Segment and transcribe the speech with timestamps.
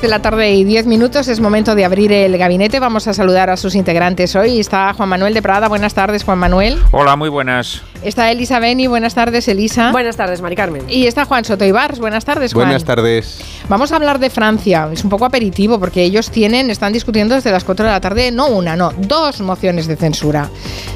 [0.00, 2.80] 3 de la tarde y 10 minutos es momento de abrir el gabinete.
[2.80, 4.58] Vamos a saludar a sus integrantes hoy.
[4.58, 5.68] Está Juan Manuel de Prada.
[5.68, 6.78] Buenas tardes, Juan Manuel.
[6.90, 7.82] Hola, muy buenas.
[8.02, 8.86] Está Elisa Beni.
[8.86, 9.92] Buenas tardes, Elisa.
[9.92, 10.84] Buenas tardes, Mari Carmen.
[10.88, 11.98] Y está Juan Soto Ibars.
[11.98, 12.68] Buenas tardes, Juan.
[12.68, 13.40] Buenas tardes.
[13.68, 14.88] Vamos a hablar de Francia.
[14.90, 18.30] Es un poco aperitivo porque ellos tienen, están discutiendo desde las 4 de la tarde,
[18.30, 20.48] no una, no, dos mociones de censura.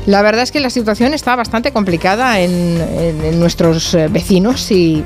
[0.06, 5.05] La verdad es que la situación está bastante complicada en, en nuestros eh, vecinos y,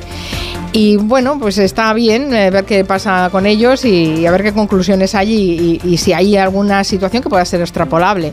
[0.73, 4.53] y bueno, pues está bien eh, ver qué pasa con ellos y, a ver qué
[4.53, 8.33] conclusiones hay y, si hay alguna situación que pueda ser extrapolable.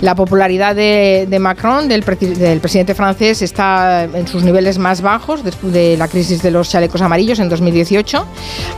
[0.00, 5.72] La popularidad de, Macron, del, del, presidente francés, está en sus niveles más bajos después
[5.72, 8.26] de la crisis de los chalecos amarillos en 2018,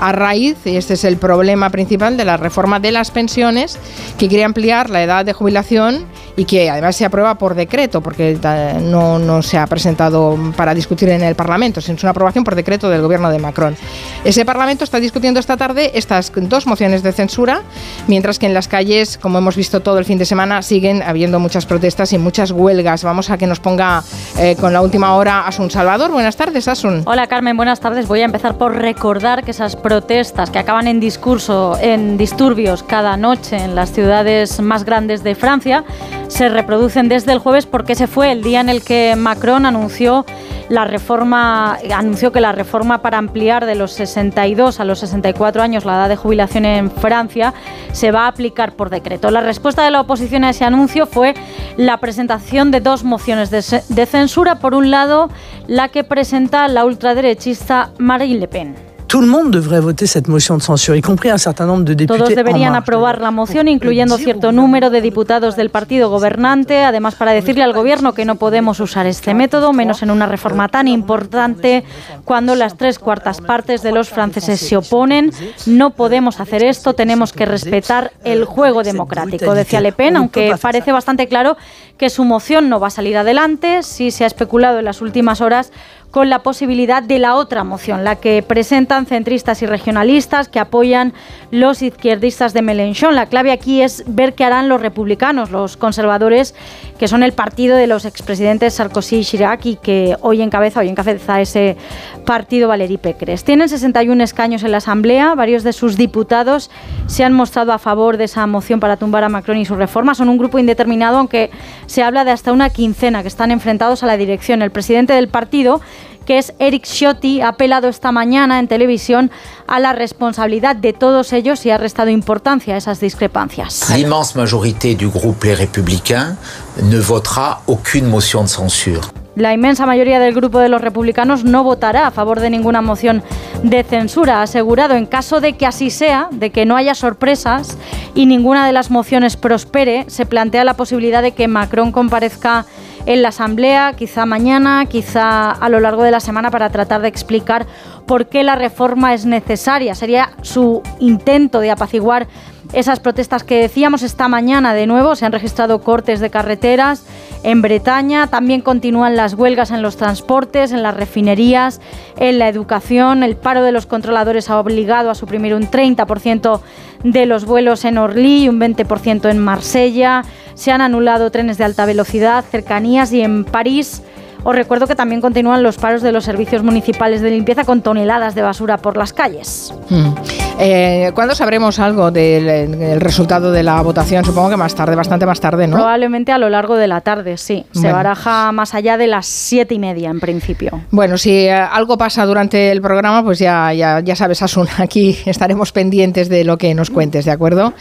[0.01, 3.79] a raíz, y este es el problema principal, de la reforma de las pensiones,
[4.19, 6.05] que quiere ampliar la edad de jubilación
[6.37, 8.39] y que además se aprueba por decreto, porque
[8.83, 12.55] no, no se ha presentado para discutir en el Parlamento, sino es una aprobación por
[12.55, 13.77] decreto del gobierno de Macron.
[14.25, 17.63] Ese Parlamento está discutiendo esta tarde estas dos mociones de censura,
[18.09, 21.39] mientras que en las calles, como hemos visto todo el fin de semana, siguen habiendo
[21.39, 23.05] muchas protestas y muchas huelgas.
[23.05, 24.03] Vamos a que nos ponga
[24.39, 26.11] eh, con la última hora Asun Salvador.
[26.11, 27.03] Buenas tardes, Asun.
[27.07, 27.57] Hola, Carmen.
[27.57, 28.09] Buenas tardes.
[28.09, 33.17] Voy a empezar por recordar que esas protestas que acaban en discurso, en disturbios cada
[33.17, 35.85] noche en las ciudades más grandes de Francia,
[36.29, 40.27] se reproducen desde el jueves porque ese fue el día en el que Macron anunció
[40.69, 45.85] la reforma anunció que la reforma para ampliar de los 62 a los 64 años
[45.85, 47.55] la edad de jubilación en Francia
[47.93, 49.31] se va a aplicar por decreto.
[49.31, 51.35] La respuesta de la oposición a ese anuncio fue
[51.77, 54.57] la presentación de dos mociones de, de censura.
[54.57, 55.29] Por un lado,
[55.67, 58.88] la que presenta la ultraderechista Marine Le Pen.
[59.09, 61.95] Tout le monde devrait voter cette motion de censure, y compris un certain nombre de
[61.95, 62.19] députés.
[62.19, 67.33] Todos deberían aprobar la moción, incluyendo cierto número de diputados del partido gobernante, además para
[67.33, 71.85] decirle al gobierno que no podemos usar este método, menos en una reforma tan importante
[72.27, 75.33] cuando las tres cuartas partes de los franceses se oponen.
[75.65, 80.93] No podemos hacer esto, tenemos que respetar el juego democrático, decía Le Pen, aunque parece
[80.93, 81.57] bastante claro
[81.97, 83.83] que su moción no va a salir adelante.
[83.83, 85.73] Sí se ha especulado en las últimas horas
[86.11, 91.13] con la posibilidad de la otra moción, la que presentan centristas y regionalistas que apoyan
[91.51, 93.15] los izquierdistas de Mélenchon.
[93.15, 96.55] La clave aquí es ver qué harán los republicanos, los conservadores,
[96.99, 100.89] que son el partido de los expresidentes Sarkozy y Chirac y que hoy encabeza, hoy
[100.89, 101.77] encabeza ese
[102.25, 103.45] partido Valérie Pécresse.
[103.45, 106.71] Tienen 61 escaños en la Asamblea, varios de sus diputados
[107.07, 110.15] se han mostrado a favor de esa moción para tumbar a Macron y su reforma.
[110.15, 111.51] Son un grupo indeterminado, aunque
[111.87, 114.63] se habla de hasta una quincena que están enfrentados a la dirección.
[114.63, 115.81] El presidente del partido
[116.29, 119.31] que es Eric Ciotti, ha apelado esta mañana en televisión
[119.67, 123.89] a la responsabilidad de todos ellos y ha restado importancia a esas discrepancias.
[123.89, 126.37] La inmensa mayoría del grupo Les Républicains
[126.83, 129.01] ne votera aucune moción de censura.
[129.37, 133.23] La inmensa mayoría del grupo de los republicanos no votará a favor de ninguna moción
[133.63, 134.97] de censura, ha asegurado.
[134.97, 137.79] En caso de que así sea, de que no haya sorpresas
[138.15, 142.67] y ninguna de las mociones prospere, se plantea la posibilidad de que Macron comparezca
[143.09, 147.09] en la Asamblea, quizá mañana, quizá a lo largo de la semana, para tratar de
[147.09, 147.67] explicar
[148.05, 149.95] por qué la reforma es necesaria.
[149.95, 152.29] Sería su intento de apaciguar
[152.73, 155.17] esas protestas que decíamos esta mañana de nuevo.
[155.17, 157.05] Se han registrado cortes de carreteras
[157.43, 158.27] en Bretaña.
[158.27, 161.81] También continúan las huelgas en los transportes, en las refinerías,
[162.19, 163.23] en la educación.
[163.23, 166.61] El paro de los controladores ha obligado a suprimir un 30%
[167.05, 170.23] de los vuelos en Orly y un 20% en Marsella.
[170.55, 174.03] Se han anulado trenes de alta velocidad, cercanías y en París
[174.45, 178.35] os recuerdo que también continúan los paros de los servicios municipales de limpieza con toneladas
[178.35, 179.75] de basura por las calles.
[179.89, 180.15] Hmm.
[180.61, 184.25] Eh, ¿Cuándo sabremos algo del resultado de la votación?
[184.25, 185.77] Supongo que más tarde, bastante más tarde, ¿no?
[185.77, 187.65] Probablemente a lo largo de la tarde, sí.
[187.73, 190.81] Se baraja más allá de las siete y media en principio.
[190.91, 195.17] Bueno, si eh, algo pasa durante el programa, pues ya, ya, ya sabes, Asun, aquí
[195.27, 197.73] estaremos pendientes de lo que nos cuentes, ¿de acuerdo?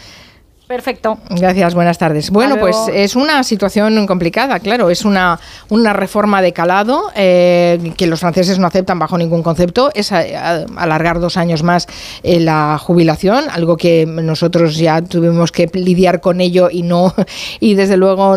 [0.68, 1.16] Perfecto.
[1.30, 2.28] Gracias, buenas tardes.
[2.28, 8.06] Bueno, pues es una situación complicada, claro, es una, una reforma de calado eh, que
[8.06, 11.86] los franceses no aceptan bajo ningún concepto, es alargar dos años más
[12.22, 17.14] eh, la jubilación, algo que nosotros ya tuvimos que lidiar con ello y no,
[17.60, 18.36] y desde luego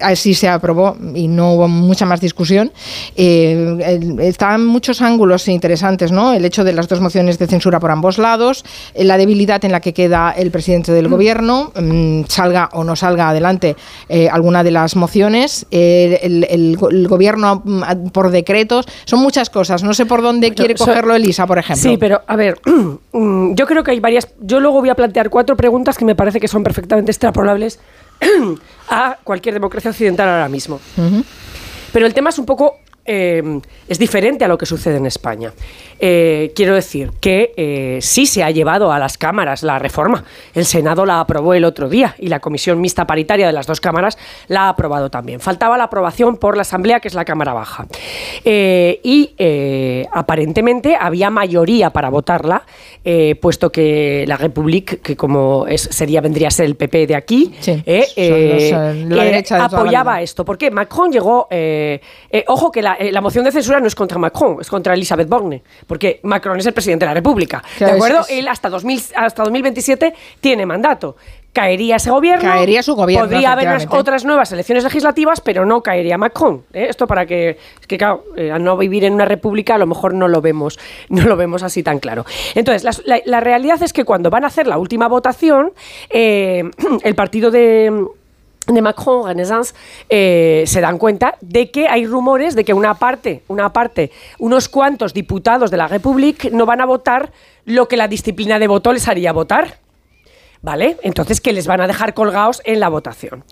[0.00, 2.72] así se aprobó y no hubo mucha más discusión.
[3.14, 6.32] Eh, están muchos ángulos interesantes, ¿no?
[6.32, 8.64] El hecho de las dos mociones de censura por ambos lados,
[8.94, 13.30] la debilidad en la que queda el presidente del gobierno, mm, salga o no salga
[13.30, 13.76] adelante
[14.08, 19.82] eh, alguna de las mociones, eh, el, gobierno mm, por decretos, son muchas cosas.
[19.82, 21.90] No sé por dónde quiere cogerlo Elisa, por ejemplo.
[21.90, 22.60] Sí, pero a ver,
[23.12, 24.28] mm, yo creo que hay varias.
[24.40, 27.78] Yo luego voy a plantear cuatro preguntas que me parece que son perfectamente extrapolables
[28.88, 30.80] a cualquier democracia occidental ahora mismo.
[31.92, 35.52] Pero el tema es un poco eh, es diferente a lo que sucede en España.
[36.00, 40.24] Eh, quiero decir que eh, sí se ha llevado a las cámaras la reforma.
[40.54, 43.80] El Senado la aprobó el otro día y la Comisión Mixta Paritaria de las dos
[43.80, 44.16] cámaras
[44.48, 45.40] la ha aprobado también.
[45.40, 47.86] Faltaba la aprobación por la Asamblea, que es la Cámara Baja.
[48.44, 49.34] y
[50.12, 52.64] aparentemente había mayoría para votarla,
[53.40, 57.54] puesto que la República, que como es, sería vendría a ser el PP de aquí,
[59.50, 60.44] apoyaba esto.
[60.44, 61.48] Porque Macron llegó,
[62.46, 66.20] ojo que la, moción de censura no es contra Macron, es contra Elisabeth Borne porque
[66.22, 67.62] Macron es el presidente de la República.
[67.78, 68.24] ¿De acuerdo?
[68.28, 71.16] Él hasta, 2000, hasta 2027 tiene mandato.
[71.52, 72.42] Caería ese gobierno.
[72.42, 73.28] Caería su gobierno.
[73.28, 76.64] Podría haber otras nuevas elecciones legislativas, pero no caería Macron.
[76.72, 76.86] ¿eh?
[76.90, 77.50] Esto para que,
[77.80, 80.40] es que claro, eh, al no vivir en una república a lo mejor no lo
[80.40, 80.80] vemos,
[81.10, 82.24] no lo vemos así tan claro.
[82.56, 85.72] Entonces, la, realidad es que cuando van a hacer la última votación,
[86.10, 86.64] eh,
[87.04, 88.04] el partido de
[88.66, 89.74] de Macron, Renaissance,
[90.08, 94.68] eh, se dan cuenta de que hay rumores de que una parte, una parte, unos
[94.68, 97.32] cuantos diputados de la República no van a votar
[97.64, 99.78] lo que la disciplina de voto les haría votar.
[100.62, 100.96] ¿Vale?
[101.02, 103.44] Entonces, que les van a dejar colgados en la votación.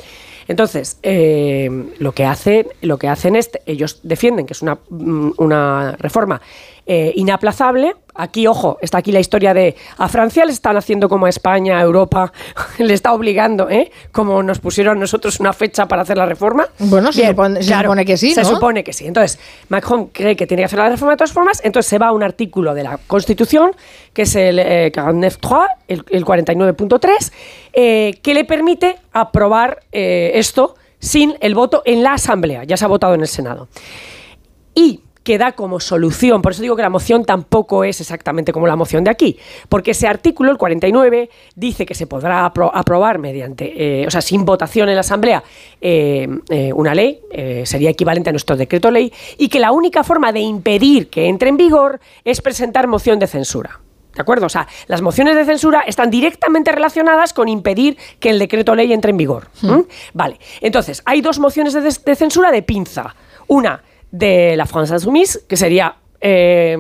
[0.49, 1.69] Entonces, eh,
[1.99, 6.41] lo, que hacen, lo que hacen es, ellos defienden que es una, mm, una reforma
[6.87, 7.95] eh, inaplazable.
[8.15, 11.79] Aquí, ojo, está aquí la historia de a Francia le están haciendo como a España,
[11.79, 12.33] a Europa,
[12.79, 13.91] le está obligando, ¿eh?
[14.13, 16.69] Como nos pusieron nosotros una fecha para hacer la reforma.
[16.79, 19.07] Bueno, se, supone, que sí, Se supone que sí.
[19.07, 19.39] Entonces,
[19.69, 22.13] Macron cree que tiene que hacer la reforma de todas formas, entonces se va a
[22.13, 23.73] un artículo de la Constitución,
[24.13, 27.33] que es el eh, 49.3, el, el 49.3,
[27.73, 32.65] eh, que le permite aprobar eh, esto sin el voto en la Asamblea.
[32.65, 33.69] Ya se ha votado en el Senado.
[34.75, 36.43] Y que da como solución.
[36.43, 39.39] Por eso digo que la moción tampoco es exactamente como la moción de aquí,
[39.69, 44.45] porque ese artículo, el 49, dice que se podrá aprobar mediante, eh, o sea, sin
[44.45, 45.43] votación en la Asamblea,
[45.81, 47.21] eh, eh, una ley,
[47.65, 51.49] sería equivalente a nuestro decreto ley, y que la única forma de impedir que entre
[51.49, 53.81] en vigor es presentar moción de censura.
[54.15, 54.47] ¿De acuerdo?
[54.47, 58.93] O sea, las mociones de censura están directamente relacionadas con impedir que el decreto ley
[58.93, 59.49] entre en vigor.
[59.63, 59.81] Hmm.
[60.13, 60.39] Vale.
[60.61, 63.15] Entonces, hay dos mociones de, de censura de pinza.
[63.47, 63.83] Una
[64.13, 66.77] de la France Insoumise, que sería eh,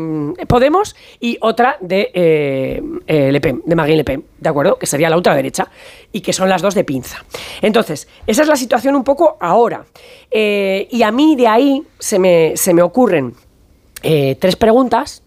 [0.46, 4.78] Podemos, y otra de eh, eh, Le Pen, de Marine Le Pen, ¿de acuerdo?
[4.78, 5.68] Que sería la ultraderecha,
[6.12, 7.24] y que son las dos de pinza.
[7.60, 9.84] Entonces, esa es la situación un poco ahora.
[10.30, 13.34] y a mí de ahí se me, se me ocurren
[14.00, 15.22] tres preguntas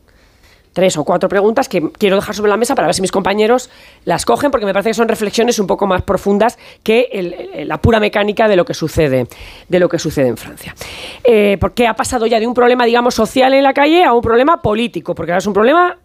[0.75, 3.69] tres o cuatro preguntas que quiero dejar sobre la mesa para ver si mis compañeros
[4.03, 8.01] las cogen, porque me parece que son reflexiones un poco más profundas que la pura
[8.01, 9.25] mecánica de lo que sucede,
[9.69, 10.75] de lo que sucede en Francia.
[11.23, 14.21] Eh, porque ha pasado ya de un problema, digamos, social en la calle a un
[14.21, 15.97] problema político, porque ahora es un problema,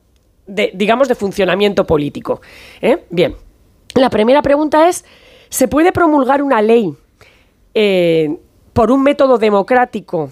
[0.46, 2.40] de, digamos, de funcionamiento político.
[2.81, 3.06] ¿eh?
[3.11, 3.34] Bien,
[3.96, 5.05] la primera pregunta es,
[5.49, 6.94] ¿se puede promulgar una ley
[7.75, 8.38] eh,
[8.73, 10.31] por un método democrático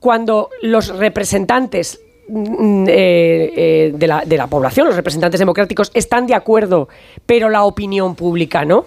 [0.00, 6.34] cuando los representantes eh, eh, de, la, de la población, los representantes democráticos, están de
[6.34, 6.88] acuerdo,
[7.24, 8.84] pero la opinión pública no.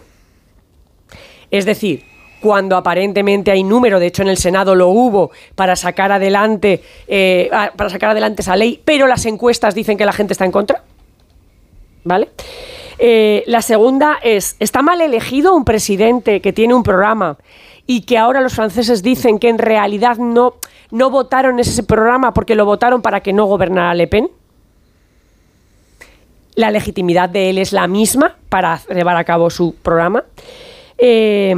[1.49, 2.03] Es decir,
[2.39, 7.49] cuando aparentemente hay número, de hecho en el Senado lo hubo, para sacar adelante, eh,
[7.75, 10.83] para sacar adelante esa ley, pero las encuestas dicen que la gente está en contra.
[12.03, 12.29] ¿Vale?
[13.47, 17.37] la segunda es, ¿está mal elegido un presidente que tiene un programa
[17.87, 20.55] y que ahora los franceses dicen que en realidad no,
[20.91, 24.29] no votaron ese programa porque lo votaron para que no gobernara Le Pen?
[26.55, 30.23] La legitimidad de él es la misma para llevar a cabo su programa.
[30.97, 31.55] Eh,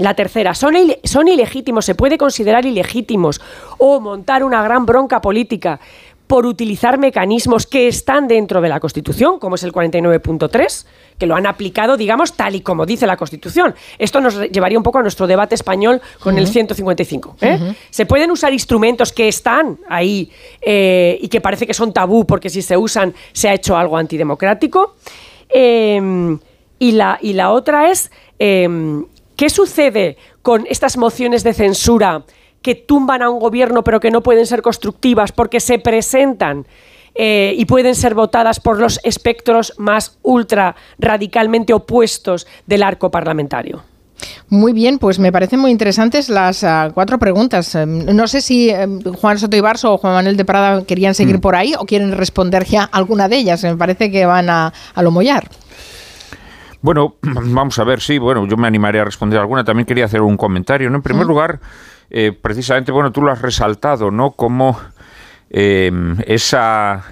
[0.00, 3.40] la tercera, son, son ilegítimos, se puede considerar ilegítimos
[3.76, 5.78] o montar una gran bronca política
[6.30, 10.86] por utilizar mecanismos que están dentro de la Constitución, como es el 49.3,
[11.18, 13.74] que lo han aplicado, digamos, tal y como dice la Constitución.
[13.98, 17.36] Esto nos llevaría un poco a nuestro debate español con el 155.
[17.40, 17.74] ¿eh?
[17.90, 20.30] Se pueden usar instrumentos que están ahí
[20.62, 23.96] eh, y que parece que son tabú porque si se usan se ha hecho algo
[23.96, 24.94] antidemocrático.
[25.48, 26.38] Em,
[26.78, 32.22] y, la, y la otra es, em, ¿qué sucede con estas mociones de censura?
[32.62, 36.66] Que tumban a un gobierno pero que no pueden ser constructivas porque se presentan
[37.14, 43.82] eh, y pueden ser votadas por los espectros más ultra radicalmente opuestos del arco parlamentario.
[44.48, 47.74] Muy bien, pues me parecen muy interesantes las ah, cuatro preguntas.
[47.74, 51.38] Em, no sé si em, Juan Soto Ibarso o Juan Manuel de Prada querían seguir
[51.38, 51.40] mm.
[51.40, 53.62] por ahí o quieren responder ya alguna de ellas.
[53.64, 55.48] Me parece que van a, lo mollar.
[56.82, 59.64] Bueno, vamos a ver, sí, bueno, yo me animaría a responder alguna.
[59.64, 60.88] También quería hacer un comentario.
[60.88, 61.60] En primer lugar,
[62.10, 64.32] eh, precisamente, bueno, tú lo has resaltado, ¿no?
[64.32, 64.78] Como
[65.48, 67.04] em, esa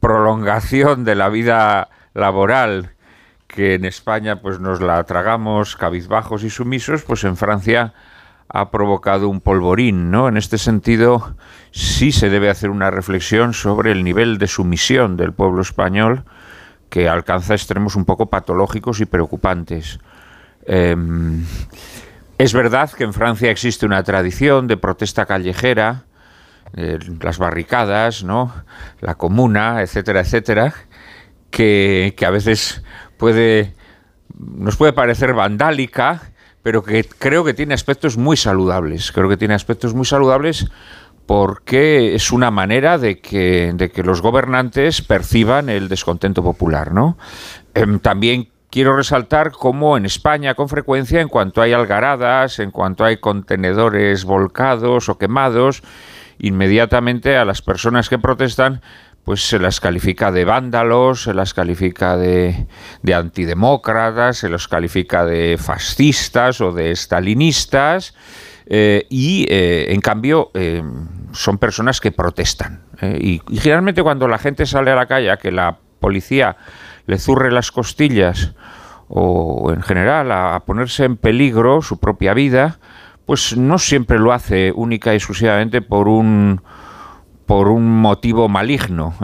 [0.00, 2.94] prolongación de la vida laboral
[3.46, 7.92] que en España pues nos la tragamos cabizbajos y sumisos, pues en Francia
[8.48, 10.28] ha provocado un polvorín, ¿no?
[10.28, 11.36] En este sentido,
[11.70, 16.24] sí se debe hacer una reflexión sobre el nivel de sumisión del pueblo español
[16.90, 19.98] que alcanza extremos un poco patológicos y preocupantes.
[20.66, 21.44] Em,
[22.42, 26.06] es verdad que en Francia existe una tradición de protesta callejera,
[26.76, 28.52] eh, las barricadas, ¿no?
[29.00, 30.74] la comuna, etcétera, etcétera,
[31.52, 32.82] que, a veces
[33.16, 33.74] puede,
[34.36, 36.32] nos puede parecer vandálica,
[36.64, 39.12] pero que creo que tiene aspectos muy saludables.
[39.12, 40.66] Creo que tiene aspectos muy saludables
[41.26, 43.72] porque es una manera de que,
[44.02, 47.16] los gobernantes perciban el descontento popular, ¿no?
[47.74, 53.04] Em, también quiero resaltar cómo en España con frecuencia, en cuanto hay algaradas, en cuanto
[53.04, 55.82] hay contenedores volcados o quemados,
[56.38, 58.80] inmediatamente a las personas que protestan
[59.24, 62.66] pues se las califica de vándalos, se las califica de,
[63.02, 68.14] de antidemócratas, se los califica de fascistas o de stalinistas,
[68.66, 70.82] eh, y eh, en cambio eh,
[71.32, 72.82] son personas que protestan.
[73.00, 76.56] Y, generalmente cuando la gente sale a la calle que la policía
[77.06, 78.54] le zurre las costillas
[79.08, 82.78] o en general a, ponerse en peligro su propia vida,
[83.26, 86.62] pues no siempre lo hace única y exclusivamente por un
[87.44, 89.14] por un motivo maligno.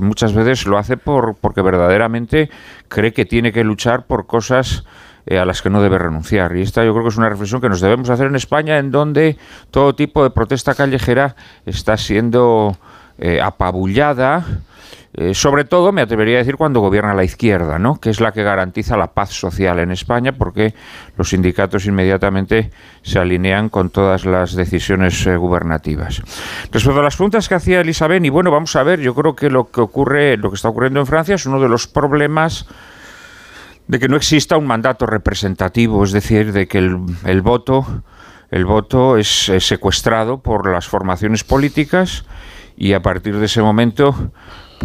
[0.00, 2.48] Muchas veces lo hace por, porque verdaderamente
[2.88, 4.84] cree que tiene que luchar por cosas
[5.26, 6.54] eh, a las que no debe renunciar.
[6.56, 8.90] Y esta yo creo que es una reflexión que nos debemos hacer en España, en
[8.90, 9.38] donde
[9.70, 12.76] todo tipo de protesta callejera está siendo
[13.18, 14.44] eh, apabullada.
[15.16, 18.00] Eh, sobre todo, me atrevería a decir, cuando gobierna la izquierda, ¿no?
[18.00, 20.74] que es la que garantiza la paz social en España, porque
[21.16, 26.20] los sindicatos inmediatamente se alinean con todas las decisiones gubernativas.
[26.72, 29.50] Respecto a las preguntas que hacía Elizabeth, y bueno, vamos a ver, yo creo que
[29.50, 32.66] lo que ocurre, lo que está ocurriendo en Francia es uno de los problemas
[33.86, 38.02] de que no exista un mandato representativo, es decir, de que el, voto,
[38.50, 42.24] el voto es, secuestrado por las formaciones políticas
[42.76, 44.32] y a partir de ese momento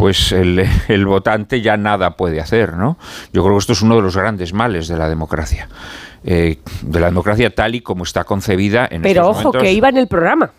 [0.00, 2.98] pues el, el, votante ya nada puede hacer, ¿no?
[3.32, 5.68] Yo creo que esto es uno de los grandes males de la democracia,
[6.24, 9.98] eh, de la democracia tal y como está concebida en Pero ojo, que iba en
[9.98, 10.52] el programa.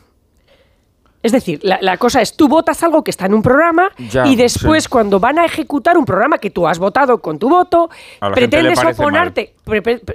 [1.24, 3.92] Es decir, la, cosa es, tú votas algo que está en un programa
[4.26, 7.92] y después cuando van a ejecutar un programa que tú has votado con tu voto,
[8.34, 9.54] pretendes oponerte,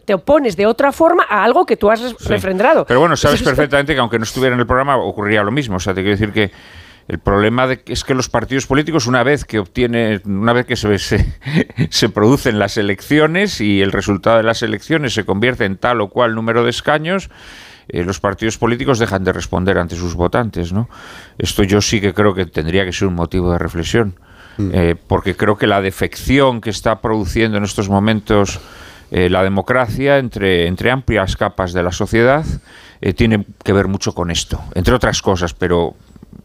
[0.05, 2.85] te opones de otra forma a algo que tú has refrendado.
[2.87, 5.77] Pero bueno, sabes perfectamente que aunque no estuviera en el programa ocurriría lo mismo.
[5.77, 6.51] O sea, te quiero decir que
[7.09, 10.99] el problema es que los partidos políticos, una vez que obtiene, una vez que se,
[10.99, 11.25] se,
[11.91, 16.09] se, producen las elecciones y el resultado de las elecciones se convierte en tal o
[16.09, 17.31] cual número de escaños,
[17.89, 20.89] eh, los partidos políticos dejan de responder ante sus votantes, ¿no?
[21.39, 24.19] Esto yo sí que creo que tendría que ser un motivo de reflexión,
[24.59, 24.71] mm.
[24.73, 28.59] eh, porque creo que la defección que está produciendo en estos momentos
[29.13, 32.45] eh, la democracia entre, entre amplias capas de la sociedad
[33.15, 35.95] tiene que ver mucho con esto, entre otras cosas, pero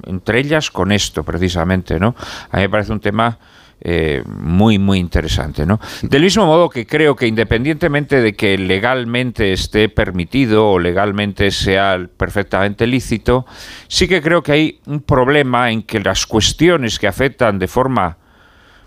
[0.06, 2.16] entre ellas con esto precisamente, ¿no?
[2.50, 3.38] A mí me parece un tema
[3.84, 5.66] eh, muy, muy interesante.
[5.66, 5.80] ¿no?
[6.04, 12.00] Del mismo modo que creo que independientemente de que legalmente esté permitido o legalmente sea
[12.16, 13.48] perfectamente lícito,
[13.88, 18.18] sí que creo que hay un problema en que las cuestiones que afectan de forma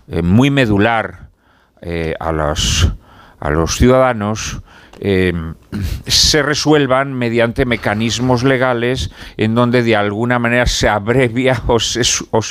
[0.07, 1.27] eh, muy medular
[1.81, 2.89] eh, a, los,
[3.41, 4.61] a los ciudadanos
[4.99, 5.55] Em,
[6.07, 12.01] se resuelvan mediante mecanismos legales en donde de alguna manera se abrevia o se,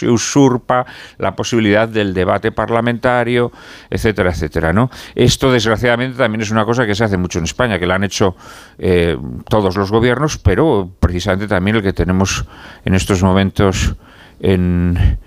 [0.08, 0.84] usurpa
[1.18, 3.50] la posibilidad del debate parlamentario,
[3.88, 4.72] etcétera, etcétera.
[4.72, 4.90] ¿no?
[5.14, 8.04] Esto, desgraciadamente, también es una cosa que se hace mucho en España, que la han
[8.04, 8.36] hecho
[8.78, 9.16] eh,
[9.48, 12.44] todos los gobiernos, pero precisamente también el que tenemos
[12.84, 13.94] en estos momentos
[14.40, 15.18] en,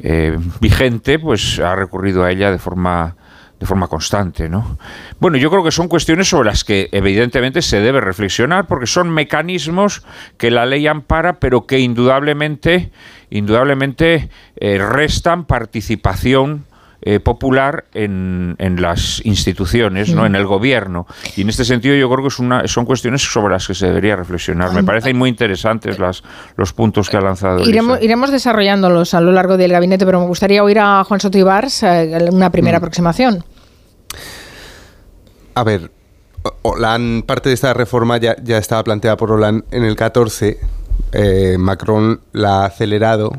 [0.00, 3.16] eh, vigente, pues ha recurrido a ella de forma
[3.58, 4.78] de forma constante, ¿no?
[5.18, 9.10] Bueno, yo creo que son cuestiones sobre las que evidentemente se debe reflexionar porque son
[9.10, 10.04] mecanismos
[10.36, 12.90] que la ley ampara, pero que indudablemente,
[13.30, 16.66] indudablemente eh, restan participación
[17.00, 20.26] eh, popular en, en, las instituciones, ¿no?
[20.26, 21.06] en el gobierno.
[21.36, 23.86] Y en este sentido yo creo que es una, son cuestiones sobre las que se
[23.86, 24.72] debería reflexionar.
[24.72, 26.24] Me parecen muy interesantes las,
[26.56, 27.60] los puntos que ha lanzado.
[27.60, 31.38] Iremos, iremos desarrollándolos a lo largo del gabinete, pero me gustaría oír a Juan Soto
[31.38, 32.82] Ibars eh, una primera mm.
[32.82, 33.44] aproximación.
[35.54, 35.92] A ver,
[37.26, 40.58] parte de esta reforma ya, ya estaba planteada por Hollande en el 14.
[41.12, 43.32] Eh, Macron la ha acelerado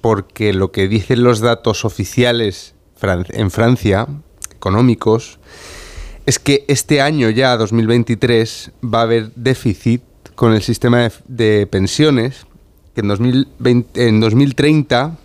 [0.00, 4.06] porque lo que dicen los datos oficiales en Francia,
[4.54, 5.38] económicos,
[6.26, 10.02] es que este año ya, 2023, va a haber déficit
[10.34, 12.46] con el sistema de, pensiones,
[12.94, 15.18] que en, 2020, en 2030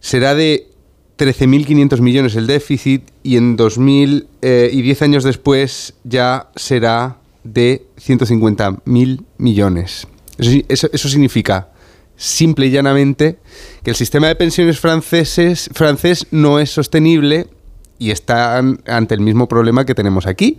[0.00, 0.68] será de
[1.18, 7.86] 13.500 millones el déficit y en 2000 eh, y 10 años después ya será de
[8.00, 10.06] 150.000 millones.
[10.38, 11.70] Eso- eso significa,
[12.18, 13.38] simple y llanamente,
[13.82, 17.46] que el sistema de pensiones franceses, francés no es sostenible
[17.98, 20.56] y están ante el mismo problema que tenemos aquí.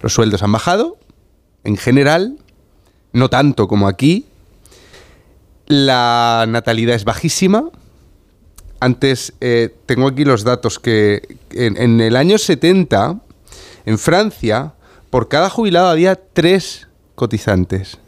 [0.00, 0.98] Los sueldos han bajado,
[1.64, 2.38] en general,
[3.12, 4.26] no tanto como aquí.
[5.66, 7.70] La natalidad es bajísima.
[8.80, 13.18] Antes, eh, tengo aquí los datos que en, en el año 70,
[13.86, 14.74] en Francia,
[15.10, 17.98] por cada jubilado había tres cotizantes.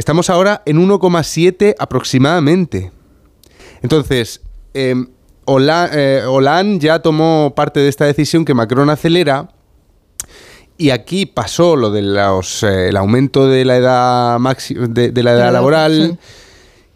[0.00, 2.90] Estamos ahora en 1,7 aproximadamente.
[3.82, 4.40] Entonces,
[4.72, 4.94] eh,
[5.44, 9.50] Hola- eh, Hollande ya tomó parte de esta decisión que Macron acelera.
[10.78, 12.16] Y aquí pasó lo del
[12.96, 16.18] aumento de la edad de, de la edad edad, laboral.
[16.18, 16.18] sí.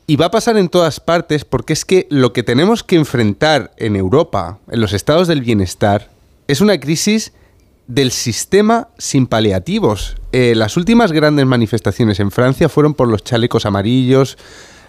[0.07, 3.73] Y va a pasar en todas partes porque es que lo que tenemos que enfrentar
[3.77, 6.11] en Europa, en los estados del bienestar,
[6.49, 7.35] es una crisis
[7.87, 10.17] del sistema sin paliativos.
[10.33, 14.39] Eh, las últimas grandes manifestaciones en Francia fueron por los chalecos amarillos,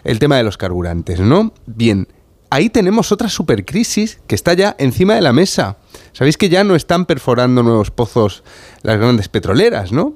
[0.04, 1.54] el tema de los carburantes, ¿no?
[1.66, 2.08] Bien,
[2.50, 5.78] ahí tenemos otra supercrisis que está ya encima de la mesa.
[6.14, 8.44] Sabéis que ya no están perforando nuevos pozos
[8.82, 10.14] las grandes petroleras, ¿no?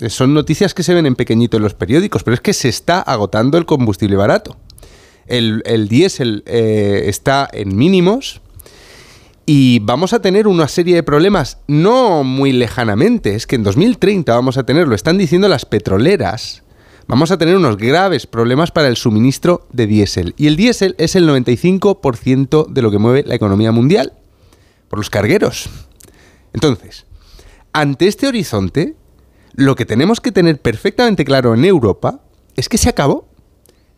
[0.00, 2.68] Eh, Son noticias que se ven en pequeñito en los periódicos, pero es que se
[2.68, 4.56] está agotando el combustible barato.
[5.26, 8.40] El, el diésel eh, está en mínimos
[9.44, 13.34] y vamos a tener una serie de problemas no muy lejanamente.
[13.34, 16.62] Es que en 2030 vamos a tener, lo están diciendo las petroleras,
[17.08, 20.34] vamos a tener unos graves problemas para el suministro de diésel.
[20.36, 24.12] Y el diésel es el 95% de lo que mueve la economía mundial,
[24.88, 25.68] por los cargueros.
[26.52, 27.06] Entonces,
[27.72, 28.94] ante este horizonte,
[29.54, 32.20] lo que tenemos que tener perfectamente claro en Europa
[32.54, 33.28] es que se acabó.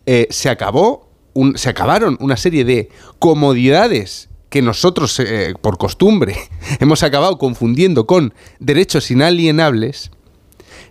[0.07, 1.11] Eh, se acabó,
[1.55, 6.37] se acabaron una serie de comodidades que nosotros, eh, por costumbre,
[6.79, 10.13] hemos acabado confundiendo con derechos inalienables,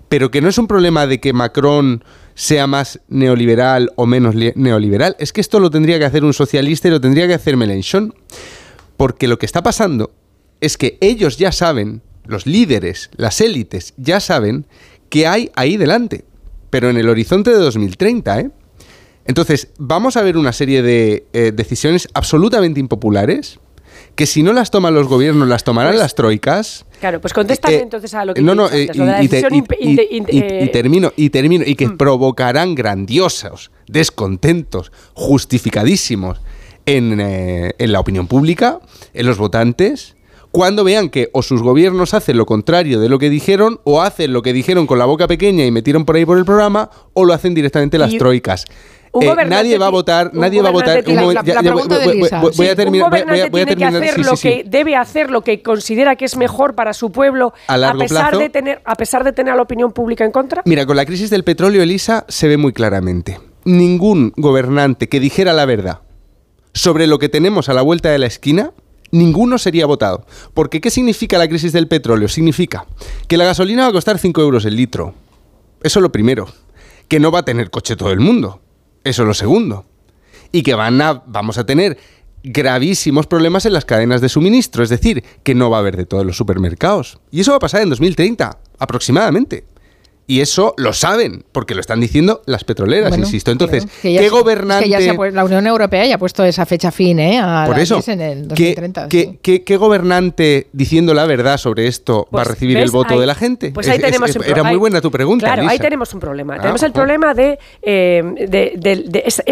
[0.09, 2.03] pero que no es un problema de que Macron
[2.35, 6.33] sea más neoliberal o menos li- neoliberal, es que esto lo tendría que hacer un
[6.33, 8.13] socialista y lo tendría que hacer Mélenchon,
[8.97, 10.11] porque lo que está pasando
[10.59, 14.65] es que ellos ya saben, los líderes, las élites, ya saben
[15.07, 16.25] que hay ahí delante,
[16.69, 18.51] pero en el horizonte de 2030, ¿eh?
[19.25, 23.59] Entonces, vamos a ver una serie de eh, decisiones absolutamente impopulares
[24.15, 26.85] que si no las toman los gobiernos, las tomarán Pues- las troicas.
[26.99, 30.69] Claro, pues contéstame Eh, entonces a lo que no, no, eh, antes, y, te- eh,
[30.71, 36.39] termino, y termino, y que provocarán grandiosos descontentos justificadísimos
[36.85, 38.79] en, eh, en la opinión pública,
[39.13, 40.15] en los votantes,
[40.51, 44.31] cuando vean que o sus gobiernos hacen lo contrario de lo que dijeron, o hacen
[44.33, 47.25] lo que dijeron con la boca pequeña y metieron por ahí por el programa, o
[47.25, 48.65] lo hacen directamente las troicas.
[49.13, 51.03] Un Eh, nadie va a votar, nadie va a votar.
[51.03, 51.43] voy- a
[52.75, 53.13] terminar.
[53.13, 54.49] a- a tiene que hacer sí, lo sí, sí.
[54.49, 58.29] que debe hacer lo que considera que es mejor para su pueblo A largo pesar
[58.31, 58.39] plazo.
[58.39, 61.05] de tener a pesar de tener a la opinión pública en contra Mira, con la
[61.05, 63.39] crisis del petróleo, Elisa, se ve muy claramente.
[63.65, 65.99] Ningún gobernante que dijera la verdad
[66.73, 68.71] sobre lo que tenemos a la vuelta de la esquina,
[69.11, 70.25] ninguno sería votado.
[70.55, 72.27] Porque ¿qué significa la crisis del petróleo?
[72.27, 72.87] Significa
[73.27, 75.13] que la gasolina va a costar 5 euros el litro.
[75.83, 76.47] Eso es lo primero.
[77.07, 78.59] Que no va a tener coche todo el mundo.
[79.03, 79.85] Eso es lo segundo.
[80.51, 81.97] Y que van a, vamos a tener
[82.43, 84.83] gravísimos problemas en las cadenas de suministro.
[84.83, 87.19] Es decir, que no va a haber de todos los supermercados.
[87.31, 89.65] Y eso va a pasar en 2030, aproximadamente.
[90.25, 93.51] Y eso lo saben, porque lo están diciendo las petroleras, Bueno, insisto.
[93.51, 94.85] Entonces, pero que ya ¿qué gobernante...
[94.85, 97.39] es que ya la Unión Europea ya ha puesto esa fecha fin, ¿eh?
[97.39, 99.09] A Por la eso, en el ¿qué, 2030.
[99.09, 99.39] qué- sí.
[99.41, 102.85] qué- qué gobernante diciendo la verdad sobre esto va Pues, a recibir ¿ves?
[102.85, 103.71] el voto Ahí- de la gente?
[103.73, 105.45] Pues Es- ahí es- tenemos es- un era muy buena tu pregunta.
[105.47, 106.55] Claro, ahí tenemos un problema.
[106.55, 109.43] Ah, tenemos el problema de, eh, de- de- de ese-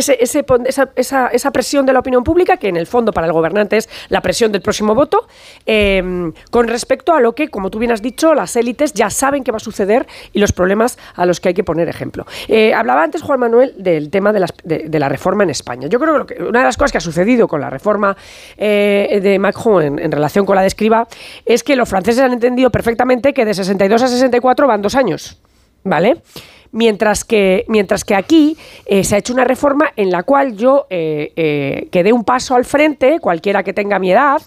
[0.96, 3.90] esa- esa presión de la opinión pública, que en el fondo para el gobernante es
[4.10, 5.28] la presión del próximo voto,
[5.66, 9.44] eh, con respecto a lo que, como tú bien has dicho, las élites ya saben
[9.44, 12.24] que va a suceder y los problemas a los que hay que poner ejemplo.
[12.48, 15.88] Eh, hablaba antes Juan Manuel del tema de, la reforma en España.
[15.88, 18.16] Yo creo que, una de las cosas que ha sucedido con la reforma
[18.58, 21.08] eh, de Macron en, en relación con la de Escriba
[21.48, 25.42] es que los franceses han entendido perfectamente que de 62 a 64 van dos años.
[25.84, 26.22] ¿Vale?
[26.74, 30.86] Mientras que, mientras que aquí eh, se ha hecho una reforma en la cual yo
[30.88, 34.44] que dé un paso al frente, cualquiera que tenga mi edad,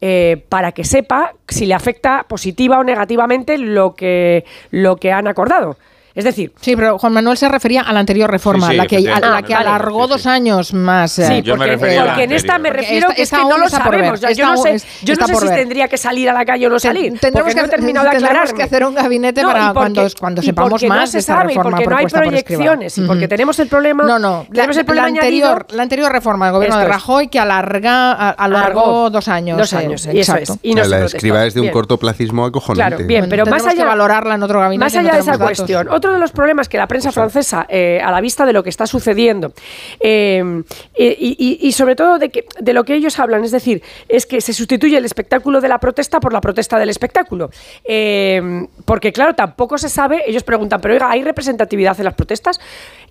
[0.00, 5.26] eh, para que sepa si le afecta positiva o negativamente lo que, lo que han
[5.26, 5.76] acordado.
[6.16, 8.86] Es decir, Sí, pero Juan Manuel se refería a la anterior reforma, Sí, sí, la
[8.86, 10.10] que, a la que Ah, alargó Sí, sí.
[10.14, 11.12] dos años más.
[11.12, 13.22] Sí, eh, yo me porque, refería a la porque en esta me refiero Porque que
[13.22, 14.20] es esta- que esta no lo sabemos.
[14.20, 15.54] Yo, esta yo no sé, yo no sé si ver.
[15.56, 17.18] tendría que salir a la calle o no salir.
[17.20, 20.06] Tendremos porque que, no terminado de tendremos que hacer un gabinete No, para porque- cuando,
[20.18, 22.28] cuando sepamos porque más no se de esta sabe, reforma porque no hay propuesta por
[22.28, 24.46] proyecciones y porque tenemos el problema No, no.
[24.48, 26.84] La, tenemos el problema la anterior, la anterior reforma del gobierno de.
[26.86, 29.58] Rajoy que alarga, a- alargó dos años.
[29.58, 30.52] dos eh, años y eso exacto.
[30.54, 32.96] es y la escriba es de un cortoplacismo acojonante.
[32.96, 36.14] Claro, bien, pero más allá, valorarla en otro gabinete, más allá de esa cuestión, otro
[36.14, 38.86] de los problemas que la prensa francesa, eh, a la vista de lo que está
[38.86, 39.52] sucediendo,
[40.00, 40.62] eh,
[40.96, 41.04] y,
[41.38, 44.40] y- y sobre todo de, que, de lo que ellos hablan, es decir, es que
[44.40, 47.50] se sustituye el espectáculo de la protesta por la protesta del espectáculo.
[47.84, 52.60] Eh, porque, claro, tampoco se sabe, ellos preguntan, pero oiga, ¿hay representatividad en las protestas?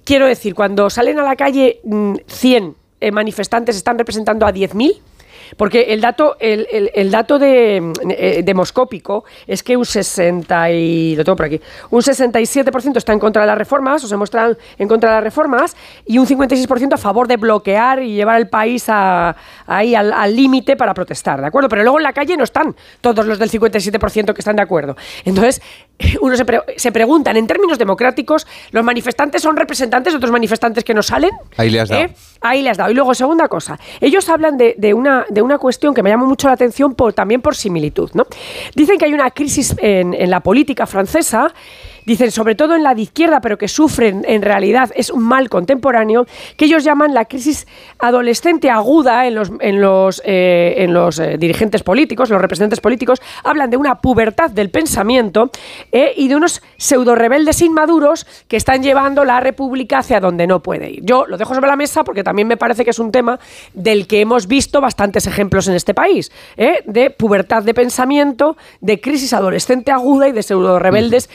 [0.03, 5.01] Quiero decir, cuando salen a la calle mm, 100 eh, manifestantes, ¿están representando a 10.000?
[5.57, 7.77] Porque el dato, el, el- el dato de,
[8.09, 11.59] eh, demoscópico es que un 60 y lo tengo por aquí,
[11.91, 15.23] un 67% está en contra de las reformas, o se muestran en contra de las
[15.23, 19.35] reformas, y un 56% a favor de bloquear y llevar el país a-
[19.67, 21.69] ahí al límite para protestar, ¿de acuerdo?
[21.69, 24.95] Pero luego en la calle no están todos los del 57% que están de acuerdo.
[25.23, 25.61] Entonces,
[26.21, 30.83] uno se, pre- se preguntan, en términos democráticos, ¿los manifestantes son representantes de otros manifestantes
[30.83, 31.31] que no salen?
[31.57, 32.01] Ahí le has dado.
[32.03, 32.15] ¿Eh?
[32.41, 32.91] Ahí le has dado.
[32.91, 36.25] Y luego, segunda cosa, ellos hablan de, de una, de una cuestión que me llama
[36.25, 38.09] mucho la atención por, también por similitud.
[38.13, 38.25] ¿no?
[38.73, 41.53] Dicen que hay una crisis en la política francesa,
[42.05, 45.49] dicen sobre todo en la de izquierda, pero que sufren en realidad es un mal
[45.49, 46.25] contemporáneo,
[46.57, 47.67] que ellos llaman la crisis
[47.99, 53.21] adolescente aguda en los, en los, eh, en los eh, dirigentes políticos, los representantes políticos,
[53.43, 55.49] hablan de una pubertad del pensamiento
[55.91, 60.61] eh, y de unos pseudo rebeldes inmaduros que están llevando la república hacia donde no
[60.61, 60.99] puede ir.
[61.03, 63.39] Yo lo dejo sobre la mesa porque también me parece que es un tema
[63.73, 69.33] del que hemos visto bastantes ejemplos en este país, de pubertad de pensamiento, de crisis
[69.33, 71.29] adolescente aguda y de pseudo rebeldes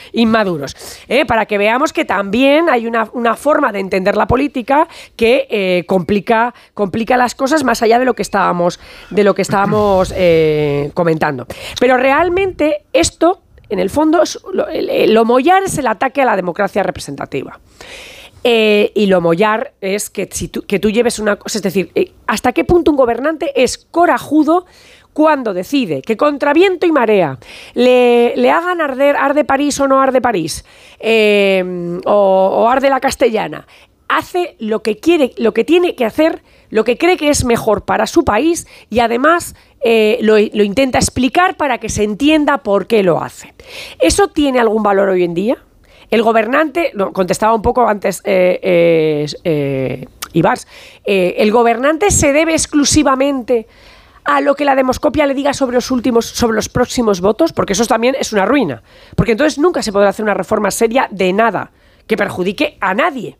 [1.07, 1.25] ¿eh?
[1.25, 5.83] Para que veamos que también hay una, una forma de entender la política que eh,
[5.87, 10.91] complica, complica las cosas más allá de lo que estábamos, de lo que estábamos eh,
[10.93, 11.47] comentando.
[11.79, 14.21] Pero realmente esto en el fondo,
[14.53, 17.59] lo, mollar es el ataque a la democracia representativa.
[18.43, 21.91] Y lo mollar es que, tú, que tú lleves una cosa, es decir,
[22.27, 24.65] hasta qué punto un gobernante es corajudo
[25.13, 27.37] cuando decide que contra viento y marea
[27.73, 30.65] le, le hagan arder, arde París o no arde París,
[30.99, 33.67] eh, o, arde la castellana,
[34.07, 37.83] hace lo que quiere, lo que tiene que hacer, lo que cree que es mejor
[37.83, 42.87] para su país y además eh, lo, lo intenta explicar para que se entienda por
[42.87, 43.53] qué lo hace.
[43.99, 45.57] ¿Eso tiene algún valor hoy en día?
[46.09, 50.67] El gobernante, no, contestaba un poco antes eh, eh, Ibars,
[51.05, 53.67] el gobernante se debe exclusivamente
[54.23, 57.73] a lo que la demoscopia le diga sobre los últimos, sobre los próximos votos, porque
[57.73, 58.83] eso también es una ruina.
[59.15, 61.71] Porque entonces nunca se podrá hacer una reforma seria de nada
[62.07, 63.37] que perjudique a nadie.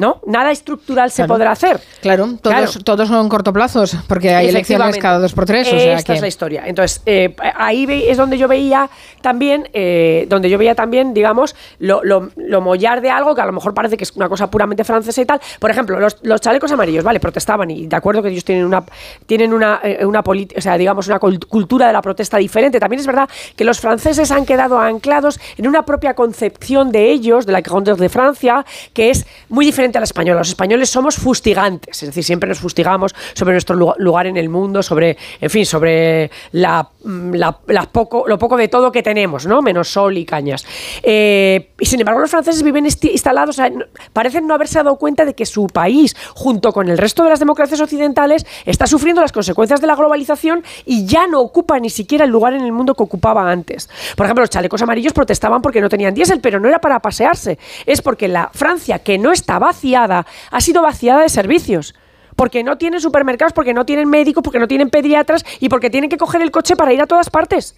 [0.00, 0.20] ¿No?
[0.26, 1.34] Nada estructural se Claro.
[1.34, 1.78] podrá hacer.
[2.00, 2.70] Claro, todos, Claro.
[2.82, 5.68] todos son cortoplazos, porque hay elecciones cada dos por tres.
[5.68, 6.62] O sea Esta que- es la historia.
[6.66, 8.88] Entonces, eh, ahí es donde yo veía
[9.20, 13.46] también, eh, donde yo veía también, digamos, lo, lo, lo mollar de algo que a
[13.46, 15.38] lo mejor parece que es una cosa puramente francesa y tal.
[15.58, 18.82] Por ejemplo, los, los chalecos amarillos, vale, protestaban y de acuerdo que ellos tienen una,
[19.26, 22.80] tienen una, eh, una o sea, digamos, una cult- cultura de la protesta diferente.
[22.80, 27.44] También es verdad que los franceses han quedado anclados en una propia concepción de ellos,
[27.44, 30.38] de la Grandeur de Francia, que es muy diferente a la española.
[30.40, 34.48] Los españoles somos fustigantes, es decir, siempre nos fustigamos sobre nuestro lu- lugar en el
[34.48, 39.02] mundo, sobre, en fin, sobre la, mm, la- la poco, lo poco de todo que
[39.02, 39.62] tenemos, ¿no?
[39.62, 40.64] Menos sol y cañas.
[41.02, 43.70] Eh, y sin embargo, los franceses viven instalados, o sea,
[44.12, 47.38] parecen no haberse dado cuenta de que su país, junto con el resto de las
[47.38, 52.24] democracias occidentales, está sufriendo las consecuencias de la globalización y ya no ocupa ni siquiera
[52.24, 53.88] el lugar en el mundo que ocupaba antes.
[54.16, 57.58] Por ejemplo, los chalecos amarillos protestaban porque no tenían diésel, pero no era para pasearse,
[57.86, 61.94] es porque la Francia, que no está vaciada, ha sido vaciada de servicios.
[62.36, 66.08] Porque no tienen supermercados, porque no tienen médicos, porque no tienen pediatras y porque tienen
[66.08, 67.76] que coger el coche para ir a todas partes.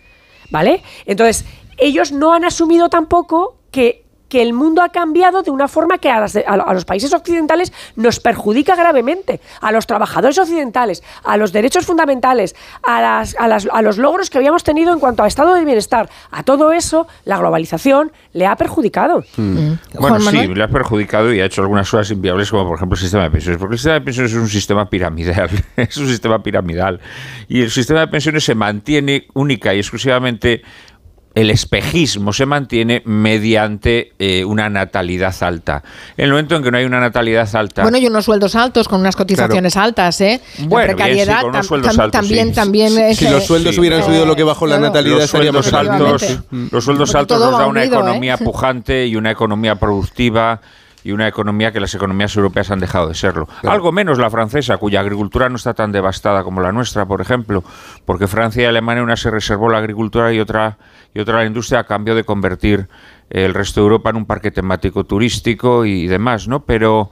[0.50, 0.82] ¿Vale?
[1.06, 1.44] Entonces,
[1.78, 4.01] ellos no han asumido tampoco que,
[4.32, 6.72] que el mundo ha cambiado de una forma que a, las de- a lo- a
[6.72, 9.42] los países occidentales nos perjudica gravemente.
[9.60, 14.30] A los trabajadores occidentales, a los derechos fundamentales, a, las- a las- a los logros
[14.30, 16.08] que habíamos tenido en cuanto a estado de bienestar.
[16.30, 19.22] A todo eso, la globalización le ha perjudicado.
[19.36, 20.54] Bueno, Juan sí, Manuel.
[20.56, 23.30] le ha perjudicado y ha hecho algunas cosas inviables, como por ejemplo el sistema de
[23.32, 23.58] pensiones.
[23.60, 25.50] Porque el sistema de pensiones es un sistema piramidal.
[25.76, 27.00] es un sistema piramidal.
[27.48, 30.62] Y el sistema de pensiones se mantiene única y exclusivamente
[31.34, 35.82] el espejismo se mantiene mediante eh, una natalidad alta.
[36.16, 37.82] En el momento en que no hay una natalidad alta.
[37.82, 40.40] Bueno, y unos sueldos altos con unas cotizaciones altas, ¿eh?
[40.58, 42.54] La Bueno, bien, sí, precariedad con unos sueldos tam- altos, también, sí.
[42.54, 43.80] también Si es, los sueldos sí.
[43.80, 47.18] hubieran subido lo que bajó la natalidad, los estaríamos sueldos en- altos, los sueldos Porque
[47.20, 48.00] altos nos da una unido, ¿eh?
[48.02, 50.60] economía pujante y una economía productiva
[51.04, 53.48] y una economía que las economías europeas han dejado de serlo.
[53.62, 57.64] Algo menos la francesa, cuya agricultura no está tan devastada como la nuestra, por ejemplo,
[58.04, 60.78] porque Francia y Alemania una se reservó la agricultura y otra
[61.14, 62.88] y otra la industria a cambio de convertir
[63.30, 66.64] el resto de Europa en un parque temático turístico y demás, ¿no?
[66.64, 67.10] Pero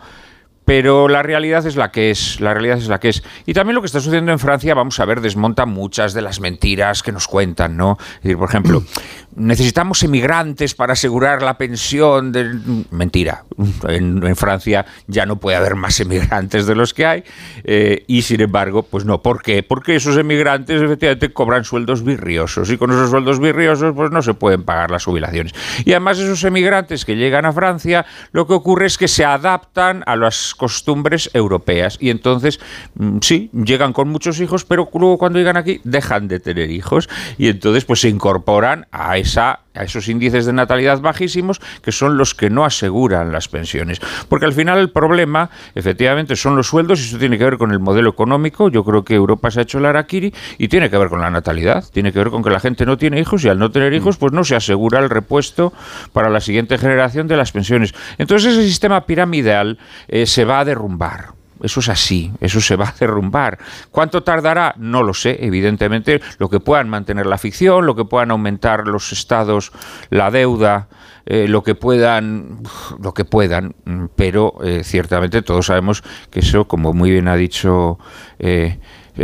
[0.64, 3.23] pero la realidad es la que es, la realidad es la que es.
[3.46, 6.40] Y también lo que está sucediendo en Francia, vamos a ver, desmonta muchas de las
[6.40, 7.96] mentiras que nos cuentan, ¿no?
[8.16, 8.85] Es decir, por ejemplo,
[9.35, 12.85] necesitamos emigrantes para asegurar la pensión de...
[12.90, 13.44] Mentira.
[13.88, 17.25] En, en Francia ya no puede haber más emigrantes de los que hay.
[17.64, 19.23] eh, y sin embargo, pues no.
[19.23, 19.62] ¿Por qué?
[19.62, 22.70] Porque esos emigrantes efectivamente cobran sueldos virriosos.
[22.70, 25.53] Y con esos sueldos virriosos, pues no se pueden pagar las jubilaciones.
[25.85, 30.03] Y además esos emigrantes que llegan a Francia, lo que ocurre es que se adaptan
[30.07, 31.96] a las costumbres europeas.
[32.00, 32.60] Y entonces,
[32.94, 37.08] mm, sí, llegan con muchos hijos, pero luego cuando llegan aquí dejan de tener hijos.
[37.38, 42.16] Y entonces, pues se incorporan a esa a esos índices de natalidad bajísimos que son
[42.16, 44.00] los que no aseguran las pensiones.
[44.28, 47.70] Porque al final el problema, efectivamente, son los sueldos y eso tiene que ver con
[47.72, 48.68] el modelo económico.
[48.68, 51.30] Yo creo que Europa se ha hecho el araquiri y tiene que ver con la
[51.30, 51.85] natalidad.
[51.92, 54.16] Tiene que ver con que la gente no tiene hijos y al no tener hijos,
[54.16, 55.72] pues no se asegura el repuesto
[56.12, 57.94] para la siguiente generación de las pensiones.
[58.18, 59.78] Entonces ese sistema piramidal
[60.09, 61.39] eh, se va a derrumbar.
[61.62, 63.59] Eso es así, eso se va a derrumbar.
[63.90, 64.75] ¿Cuánto tardará?
[64.79, 66.20] No lo sé, evidentemente.
[66.38, 69.73] Lo que puedan mantener la ficción, lo que puedan aumentar los estados,
[70.11, 70.88] la deuda,
[71.27, 72.62] eh, lo que puedan,
[72.99, 77.37] lo que puedan, mm, pero eh, ciertamente todos sabemos que eso, como muy bien ha
[77.37, 77.99] dicho
[78.38, 78.79] eh,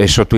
[0.06, 0.36] Soto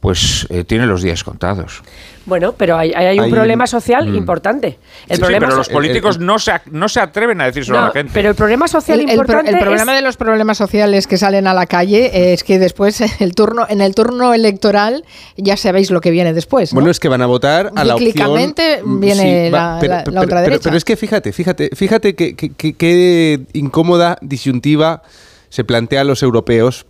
[0.00, 1.82] pues eh, tiene los días contados.
[2.24, 4.14] Bueno, pero hay, hay un Hay- problema social Mm.
[4.14, 4.78] importante.
[5.08, 7.84] El Sí, problema pero los políticos el- no, se, no se atreven a decírselo a
[7.86, 8.10] la gente.
[8.14, 11.06] pero el problema social El, el pro- importante el problema es- de los problemas sociales
[11.06, 15.04] que salen a la calle es que después el turno en el turno electoral
[15.36, 16.72] ya sabéis lo que viene después.
[16.72, 16.76] ¿no?
[16.76, 18.12] Bueno, es que van a votar a la opción.
[18.12, 20.60] Cíclicamente Mm, viene la- la- la ultraderecha.
[20.62, 25.02] Pero, es que fíjate, fíjate, fíjate que, que- que- qué incómoda disyuntiva
[25.50, 26.86] se plantea a los europeos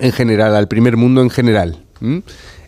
[0.00, 1.84] en general, al primer mundo en general.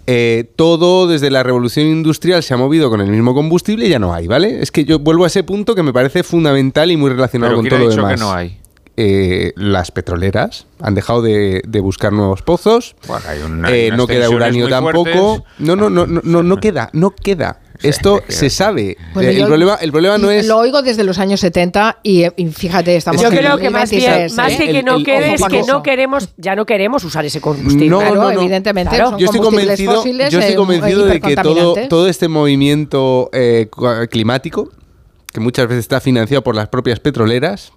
[0.06, 3.98] Eh, todo desde la revolución industrial se ha movido con el mismo combustible y ya
[3.98, 4.60] no hay, ¿vale?
[4.60, 7.58] Es que yo vuelvo a ese punto que me parece fundamental y muy relacionado pero
[7.58, 8.14] con ¿quién todo lo demás.
[8.14, 8.58] que no hay?
[8.96, 12.96] Eh, las petroleras han dejado de, de buscar nuevos pozos.
[13.06, 15.44] Bueno, hay una- Eh, no queda uranio tampoco.
[15.58, 17.60] no, no, no, no, no queda, no queda.
[17.82, 18.96] Esto se sabe.
[19.14, 20.46] Bueno, el, problema, el problema no es.
[20.46, 23.70] Lo oigo desde los años 70 y, eh, y fíjate, estamos Yo en creo que
[23.70, 24.72] más bien, 2023, más ¿eh?
[24.72, 27.88] que no el- quede, es que no queremos, ya no queremos usar ese combustible.
[27.88, 28.40] No, Claro, no, no.
[28.40, 29.10] evidentemente Claro.
[29.10, 33.30] son Yo estoy convencido, fósiles, yo estoy eh, convencido de que todo, todo este movimiento
[33.32, 33.68] eh,
[34.10, 34.70] climático,
[35.32, 37.72] que muchas veces está financiado por las propias petroleras,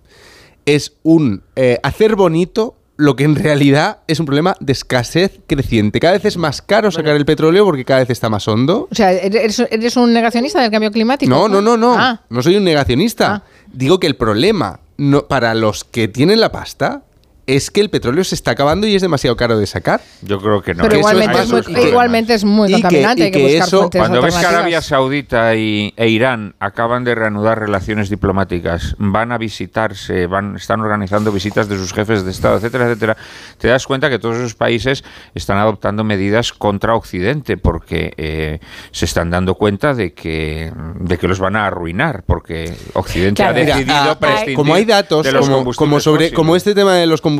[0.66, 6.00] es un eh, hacer bonito lo que en realidad es un problema de escasez creciente.
[6.00, 8.88] Cada vez es más caro sacar el petróleo porque cada vez está más hondo.
[8.92, 11.30] O sea, ¿eres, eres un negacionista del cambio climático?
[11.30, 11.96] No, no, no, no.
[11.98, 13.34] Ah, No soy un negacionista.
[13.36, 13.44] Ah.
[13.72, 17.02] Digo que el problema no, para los que tienen la pasta
[17.46, 20.02] es que el petróleo se está acabando y es demasiado caro de sacar.
[20.22, 20.84] Yo creo que no.
[20.84, 23.44] pero es igualmente es, muy, igualmente es muy Y que- contaminante, y hay que, que
[23.60, 24.46] buscar eso- Cuando ves que.
[24.46, 30.80] Arabia Saudita y, e Irán acaban de reanudar relaciones diplomáticas, van a visitarse, van, están
[30.82, 33.18] organizando visitas de sus jefes de Estado, etcétera, etcétera,
[33.58, 35.04] te das cuenta que todos esos países
[35.36, 38.60] están adoptando medidas contra Occidente porque eh,
[38.92, 43.58] se están dando cuenta de que, de que los van a arruinar porque Occidente Claro.
[43.58, 46.36] ha Mira, decidido ah, prescindir como hay datos, de los como, combustibles como sobre, fósiles.
[46.36, 47.33] como este tema de los combustibles,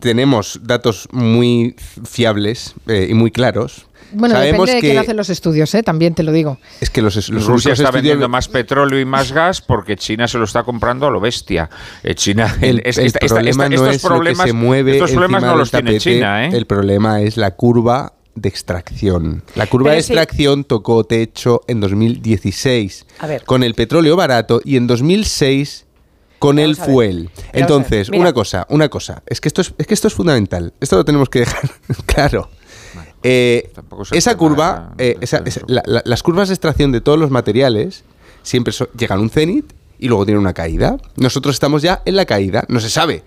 [0.00, 1.76] tenemos datos muy
[2.08, 3.86] fiables eh, y muy claros.
[4.16, 5.82] Bueno, Sabemos depende de que quién hace los estudios, ¿eh?
[5.82, 6.58] también te lo digo.
[6.80, 10.28] es que los, los Rusia está estudios- vendiendo más petróleo y más gas porque China
[10.28, 11.68] se lo está comprando a lo bestia.
[12.04, 14.46] Eh, China, El, es- el esta- esta- problema esta- no estos es lo que problemas,
[14.46, 16.50] se mueve estos problemas no los tiene China, ¿eh?
[16.52, 19.42] El problema es la curva de extracción.
[19.56, 20.12] La curva Pero de sí.
[20.12, 23.42] extracción tocó techo en 2016 A ver.
[23.44, 25.86] con el petróleo barato y en 2006
[26.44, 27.30] con el fuel.
[27.52, 30.72] Entonces, una cosa, una cosa, es que esto es, es que esto es fundamental.
[30.80, 31.70] Esto lo tenemos que dejar
[32.06, 32.48] claro.
[33.22, 33.72] Eh,
[34.12, 35.60] esa curva, eh, de esa- eso.
[35.60, 38.04] esa- la- la- las curvas de extracción de todos los materiales
[38.42, 40.98] siempre so- llegan a un cenit y luego tienen una caída.
[41.16, 42.64] Nosotros estamos ya en la caída.
[42.68, 43.22] No se sabe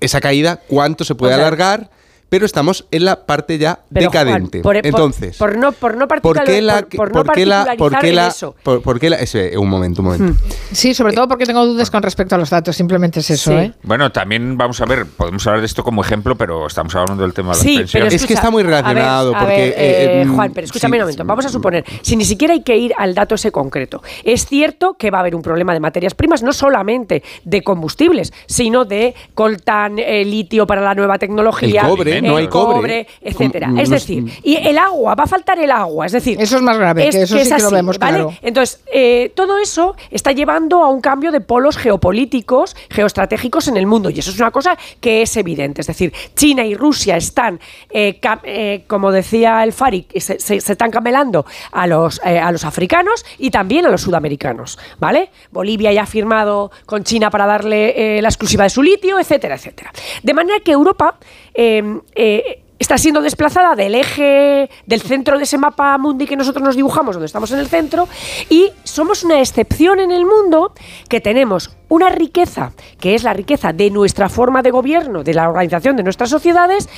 [0.00, 1.90] esa caída cuánto se puede O sea, alargar,
[2.30, 4.60] pero estamos en la parte ya Pero, decadente.
[4.62, 7.64] por- por- Entonces, por no- por no ¿por qué la, por- por no qué la,
[7.76, 8.54] por particularizar qué en la, eso.
[8.62, 10.40] por- por qué la- ese, un momento, un momento.
[10.72, 13.56] Sí, sobre todo porque tengo dudas con respecto a los datos, simplemente es eso, Sí.
[13.56, 13.72] ¿eh?
[13.82, 17.34] Bueno, también vamos a ver, podemos hablar de esto como ejemplo, pero estamos hablando del
[17.34, 18.14] tema de las Sí, pero pensiones.
[18.14, 20.64] Es que está muy relacionado, a ver, a porque, ver, eh, eh, mm, Juan, pero
[20.66, 21.24] escúchame sí, un momento.
[21.24, 24.02] Vamos a suponer, si ni siquiera hay que ir al dato ese concreto.
[24.22, 28.32] Es cierto que va a haber un problema de materias primas, no solamente de combustibles,
[28.46, 33.06] sino de coltán, eh, litio para la nueva tecnología, El cobre, no hay cobre.
[33.20, 33.68] etcétera.
[33.68, 36.62] Como- Es decir, y el agua, va a faltar el agua, es decir, Eso es
[36.62, 38.18] más grave, que eso sí es que lo vemos ¿vale?
[38.18, 38.32] claro.
[38.42, 43.86] Entonces, eh, todo eso está llevando a un cambio de polos geopolíticos, geoestratégicos en el
[43.86, 44.10] mundo.
[44.10, 45.80] Y eso es una cosa que es evidente.
[45.80, 50.72] Es decir, China y Rusia están, eh, eh, como decía el Fari, se, se- se
[50.72, 54.78] están camelando a los, eh, a los africanos y también a los sudamericanos.
[54.98, 55.30] ¿Vale?
[55.50, 59.54] Bolivia ya ha firmado con China para darle eh, la exclusiva de su litio, etcétera,
[59.54, 59.92] etcétera.
[60.22, 61.16] De manera que Europa.
[61.52, 61.82] eh,
[62.14, 66.76] eh, está siendo desplazada del eje, del centro de ese mapa mundi que nosotros nos
[66.76, 68.08] dibujamos, donde estamos en el centro,
[68.48, 70.72] y somos una excepción en el mundo
[71.08, 75.48] que tenemos una riqueza, que es la riqueza de nuestra forma de gobierno, de la
[75.48, 76.88] organización de nuestras sociedades,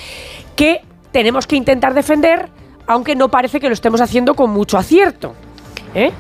[0.55, 2.49] que tenemos que intentar defender,
[2.87, 5.35] aunque no parece que lo estemos haciendo con mucho acierto.
[5.95, 6.13] ¿eh?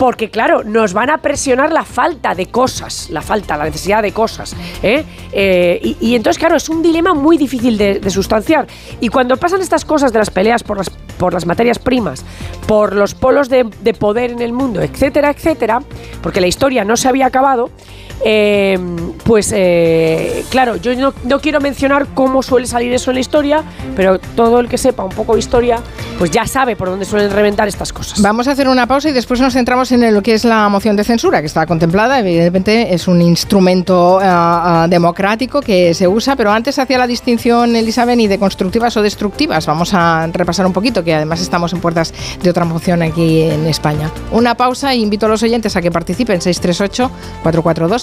[0.00, 4.12] Porque, claro, nos van a presionar la falta de cosas, la falta, la necesidad de
[4.12, 4.56] cosas.
[4.82, 5.04] ¿eh?
[5.30, 8.66] Eh, y, entonces, claro, es un dilema muy difícil de, de sustanciar.
[9.02, 12.24] Y cuando pasan estas cosas de las peleas por las, por las materias primas,
[12.66, 15.82] por los polos de, de poder en el mundo, etcétera, etcétera,
[16.22, 17.68] porque la historia no se había acabado,
[18.24, 18.78] eh,
[19.24, 23.62] pues eh, claro, yo no, quiero mencionar cómo suele salir eso en la historia,
[23.96, 25.78] pero todo el que sepa un poco de historia,
[26.18, 28.20] pues ya sabe por dónde suelen reventar estas cosas.
[28.20, 30.96] Vamos a hacer una pausa y después nos centramos en lo que es la moción
[30.96, 32.20] de censura, que está contemplada.
[32.20, 38.16] Evidentemente es un instrumento ah, democrático que se usa, pero antes hacía la distinción, Elizabeth,
[38.16, 39.66] ni de constructivas o destructivas.
[39.66, 43.66] Vamos a repasar un poquito, que además estamos en puertas de otra moción aquí en
[43.66, 44.10] España.
[44.32, 46.40] Una pausa e invito a los oyentes a que participen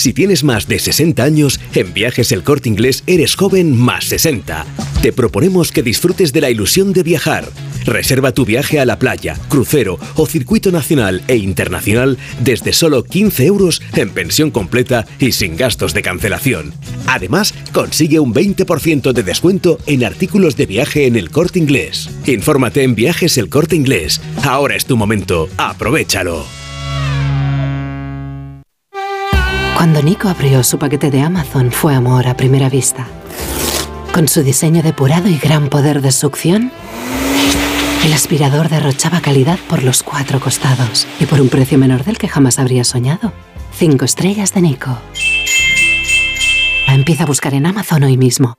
[0.00, 4.64] Si tienes más de 60 años, en Viajes El Corte Inglés eres joven más 60.
[5.02, 7.46] Te proponemos que disfrutes de la ilusión de viajar.
[7.84, 13.44] Reserva tu viaje a la playa, crucero o circuito nacional e internacional desde solo 15
[13.44, 16.72] euros en pensión completa y sin gastos de cancelación.
[17.06, 22.08] Además, consigue un 20% de descuento en artículos de viaje en El Corte Inglés.
[22.24, 24.22] Infórmate en Viajes El Corte Inglés.
[24.44, 25.50] Ahora es tu momento.
[25.58, 26.59] Aprovechalo.
[29.80, 33.06] Cuando Nico abrió su paquete de Amazon fue amor a primera vista.
[34.12, 36.70] Con su diseño depurado y gran poder de succión,
[38.04, 42.28] el aspirador derrochaba calidad por los cuatro costados y por un precio menor del que
[42.28, 43.32] jamás habría soñado.
[43.72, 44.98] Cinco estrellas de Nico.
[46.86, 48.58] Empieza a buscar en Amazon hoy mismo.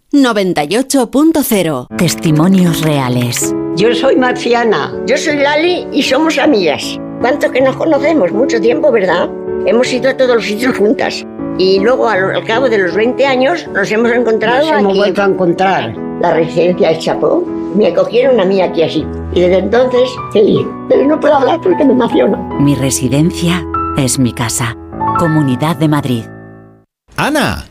[0.11, 3.55] 98.0 Testimonios reales.
[3.77, 4.93] Yo soy Marciana.
[5.07, 6.99] Yo soy Lali y somos amigas.
[7.21, 8.29] ¿Cuánto que nos conocemos?
[8.33, 9.29] Mucho tiempo, ¿verdad?
[9.65, 11.23] Hemos ido a todos los sitios juntas.
[11.57, 14.97] Y luego, al, al cabo de los 20 años, nos hemos encontrado Nos hemos aquí.
[14.99, 15.95] vuelto a encontrar.
[16.19, 17.45] La residencia de Chapó.
[17.75, 19.05] Me acogieron a mí aquí así.
[19.33, 20.67] Y desde entonces, feliz.
[20.89, 22.37] Pero no puedo hablar porque me emociono.
[22.59, 23.65] Mi residencia
[23.97, 24.75] es mi casa.
[25.17, 26.23] Comunidad de Madrid.
[27.15, 27.65] Ana,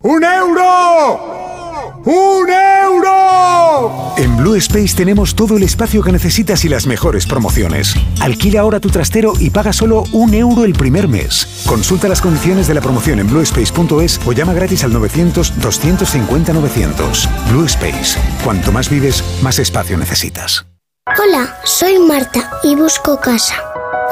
[0.00, 2.04] ¡Un euro!
[2.04, 4.14] ¡Un euro!
[4.16, 7.96] En Blue Space tenemos todo el espacio que necesitas y las mejores promociones.
[8.20, 11.64] Alquila ahora tu trastero y paga solo un euro el primer mes.
[11.66, 17.50] Consulta las condiciones de la promoción en bluespace.es o llama gratis al 900-250-900.
[17.50, 18.20] Blue Space.
[18.44, 20.64] Cuanto más vives, más espacio necesitas.
[21.08, 23.56] Hola, soy Marta y busco casa.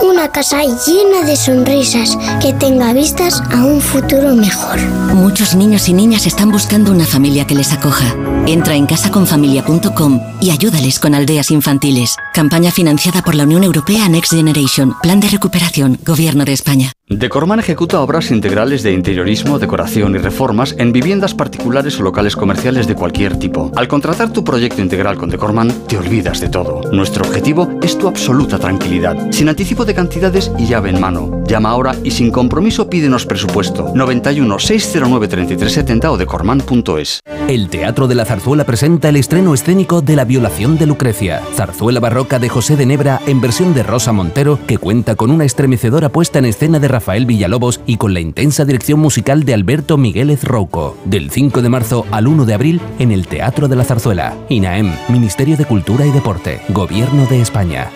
[0.03, 4.79] Una casa llena de sonrisas que tenga vistas a un futuro mejor.
[5.15, 8.15] Muchos niños y niñas están buscando una familia que les acoja.
[8.47, 12.15] Entra en casaconfamilia.com y ayúdales con aldeas infantiles.
[12.35, 14.95] Campaña financiada por la Unión Europea Next Generation.
[15.03, 15.99] Plan de recuperación.
[16.05, 16.93] Gobierno de España.
[17.09, 22.89] Decorman ejecuta obras integrales de interiorismo, decoración y reformas en viviendas particulares o locales comerciales
[22.89, 23.71] de cualquier tipo.
[23.77, 26.81] Al contratar tu proyecto integral con Decorman, te olvidas de todo.
[26.91, 31.43] Nuestro objetivo es tu absoluta tranquilidad, sin anticipo de cantidades y llave en mano.
[31.47, 33.93] Llama ahora y sin compromiso pídenos presupuesto.
[33.95, 37.21] 91 609 3370 o decorman.es.
[37.49, 42.01] El Teatro de la Zarzuela presenta el estreno escénico de La violación de Lucrecia, zarzuela
[42.01, 46.09] barroca de José de Nebra en versión de Rosa Montero, que cuenta con una estremecedora
[46.09, 50.43] puesta en escena de Rafael Villalobos y con la intensa dirección musical de Alberto Migueles
[50.43, 50.97] Rouco.
[51.05, 54.35] Del 5 de marzo al 1 de abril en el Teatro de la Zarzuela.
[54.49, 57.91] INAEM, Ministerio de Cultura y Deporte, Gobierno de España.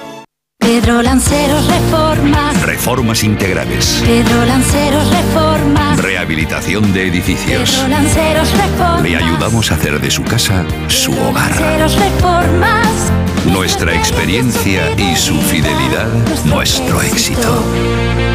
[0.60, 2.62] Pedro Lanceros Reformas.
[2.62, 4.02] Reformas integrales.
[4.04, 5.98] Pedro Lanceros Reformas.
[5.98, 7.70] Rehabilitación de edificios.
[7.70, 9.02] Pedro Lanceros Reformas.
[9.02, 11.50] Le ayudamos a hacer de su casa su hogar.
[11.50, 13.12] Lanceros Reformas.
[13.46, 16.08] Nuestra experiencia y su fidelidad,
[16.44, 17.64] nuestro éxito.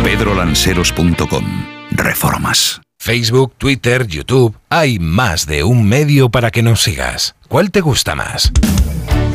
[0.03, 1.45] pedrolanceros.com.
[1.91, 2.81] Reformas.
[2.97, 4.57] Facebook, Twitter, YouTube.
[4.69, 7.35] Hay más de un medio para que nos sigas.
[7.47, 8.51] ¿Cuál te gusta más?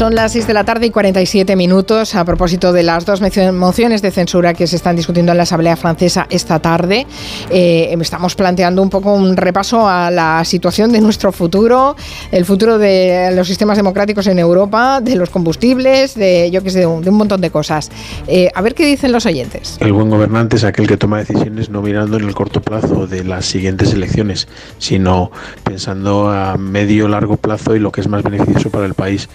[0.00, 3.52] Son las 6 de la tarde y 47 minutos a propósito de las dos mocio-
[3.52, 7.06] mociones de censura que se están discutiendo en la Asamblea Francesa esta tarde.
[7.50, 11.96] Eh, estamos planteando un poco un repaso a la situación de nuestro futuro,
[12.32, 16.78] el futuro de los sistemas democráticos en Europa, de los combustibles, de yo que sé,
[16.78, 17.90] de un, montón de cosas.
[18.26, 19.76] Eh, a ver qué dicen los oyentes.
[19.80, 23.22] El buen gobernante es aquel que toma decisiones no mirando en el corto plazo de
[23.22, 24.48] las siguientes elecciones,
[24.78, 25.30] sino
[25.62, 29.28] pensando a medio largo plazo y lo que es más beneficioso para el país,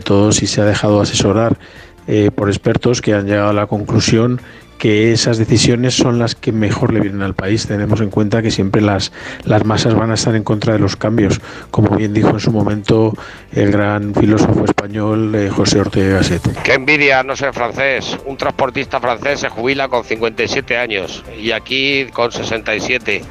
[0.00, 1.58] todo si se ha dejado asesorar
[2.06, 4.40] eh, por expertos que han llegado a la conclusión
[4.78, 7.66] que esas decisiones son las que mejor le vienen al país.
[7.66, 9.12] Tenemos en cuenta que siempre las,
[9.44, 11.40] las masas van a estar en contra de los cambios,
[11.70, 13.12] como bien dijo en su momento
[13.52, 16.62] el gran filósofo español eh, José Ortega Gasset.
[16.62, 18.18] Qué envidia no ser francés.
[18.26, 23.22] Un transportista francés se jubila con 57 años y aquí con 67.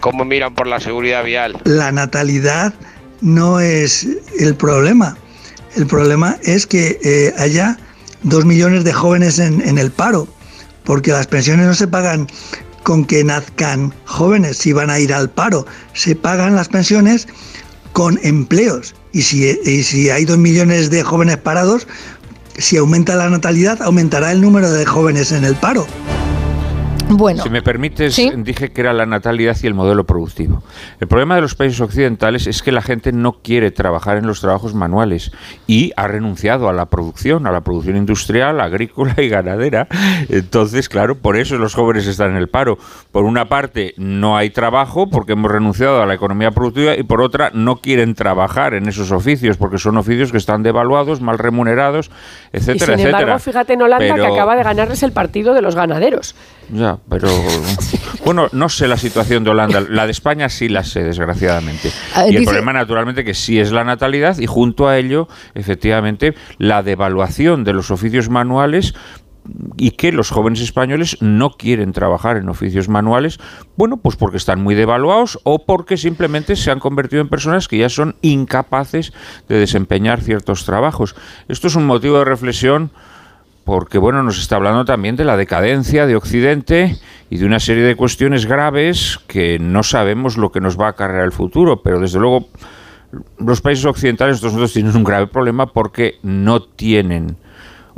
[0.00, 1.56] ¿Cómo miran por la seguridad vial?
[1.64, 2.72] La natalidad
[3.20, 4.06] no es
[4.38, 5.16] el problema.
[5.76, 7.78] El problema es que eh, haya
[8.22, 10.28] dos millones de jóvenes en, el paro,
[10.84, 12.26] porque las pensiones no se pagan
[12.82, 17.28] con que nazcan jóvenes si van a ir al paro, se pagan las pensiones
[17.92, 18.94] con empleos.
[19.12, 21.86] Y si, y si hay dos millones de jóvenes parados,
[22.58, 25.86] si aumenta la natalidad, aumentará el número de jóvenes en el paro.
[27.10, 27.42] Bueno.
[27.42, 30.62] Si me permites, dije que era la natalidad y el modelo productivo.
[31.00, 34.40] El problema de los países occidentales es que la gente no quiere trabajar en los
[34.40, 35.32] trabajos manuales
[35.66, 39.88] y ha renunciado a la producción, a la producción industrial, agrícola y ganadera.
[40.28, 42.78] Entonces, claro, por eso los jóvenes están en el paro.
[43.10, 47.22] Por una parte, no hay trabajo porque hemos renunciado a la economía productiva y por
[47.22, 52.10] otra, no quieren trabajar en esos oficios porque son oficios que están devaluados, mal remunerados,
[52.52, 55.74] etcétera, y sin embargo, fíjate en Holanda que acaba de ganarles el partido de los
[55.74, 56.34] ganaderos.
[56.72, 57.28] Ya, pero
[58.24, 59.80] bueno, no sé la situación de Holanda.
[59.88, 61.90] La de España sí la sé, desgraciadamente.
[62.16, 66.34] Y el dice- problema, naturalmente, que sí es la natalidad y junto a ello, efectivamente,
[66.58, 68.94] la devaluación de los oficios manuales
[69.78, 73.38] y que los jóvenes españoles no quieren trabajar en oficios manuales,
[73.76, 77.78] bueno, pues porque están muy devaluados o porque simplemente se han convertido en personas que
[77.78, 79.12] ya son incapaces
[79.48, 81.16] de desempeñar ciertos trabajos.
[81.48, 82.92] Esto es un motivo de reflexión
[83.64, 86.96] porque bueno, nos está hablando también de la decadencia de Occidente
[87.28, 90.90] y de una serie de cuestiones graves que no sabemos lo que nos va a
[90.90, 92.48] acarrear el futuro, pero desde luego
[93.38, 97.36] los países occidentales nosotros tienen un grave problema porque no tienen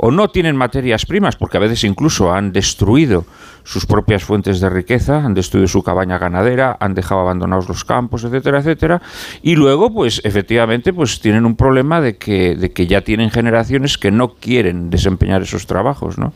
[0.05, 3.25] o no tienen materias primas, porque a veces incluso han destruido
[3.63, 8.25] sus propias fuentes de riqueza, han destruido su cabaña ganadera, han dejado abandonados los campos,
[8.25, 9.01] etcétera, etcétera,
[9.41, 13.97] y luego, pues efectivamente, pues tienen un problema de que, de que ya tienen generaciones
[13.97, 16.33] que no quieren desempeñar esos trabajos, ¿no?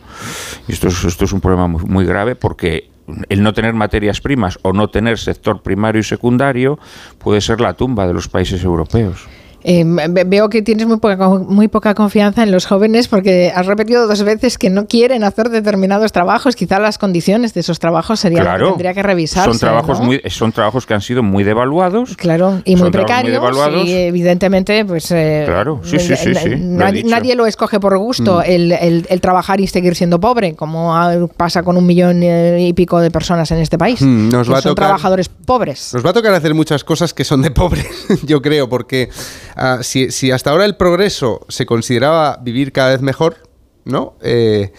[0.69, 2.89] Y esto es, esto es un problema muy, muy grave porque
[3.27, 6.79] el no tener materias primas o no tener sector primario y secundario
[7.17, 9.27] puede ser la tumba de los países europeos.
[9.63, 13.65] Eh, ve- veo que tienes muy poca, muy poca confianza en los jóvenes porque has
[13.65, 16.55] repetido dos veces que no quieren hacer determinados trabajos.
[16.55, 19.49] Quizá las condiciones de esos trabajos serían que tendría que revisarse.
[19.49, 20.05] son trabajos ¿no?
[20.05, 22.15] muy, son trabajos que han sido muy devaluados.
[22.15, 23.41] Claro, y muy precarios.
[23.85, 25.11] y evidentemente, pues.
[25.11, 28.43] eh, Claro, sí, sí, sí, Nadie, lo escoge por gusto, Mm.
[28.51, 32.73] el, el- el trabajar y seguir siendo pobre, como pasa con un millón eh, y
[32.73, 34.01] pico de personas en este país.
[34.01, 35.93] Mm, nos que va a son tocar- trabajadores pobres.
[35.93, 37.85] Nos va a tocar hacer muchas cosas que son de pobres,
[38.25, 39.09] yo creo, porque
[39.57, 43.37] ah, si, si hasta ahora el progreso se consideraba vivir cada vez mejor,
[43.85, 44.15] ¿no?
[44.21, 44.71] Eh,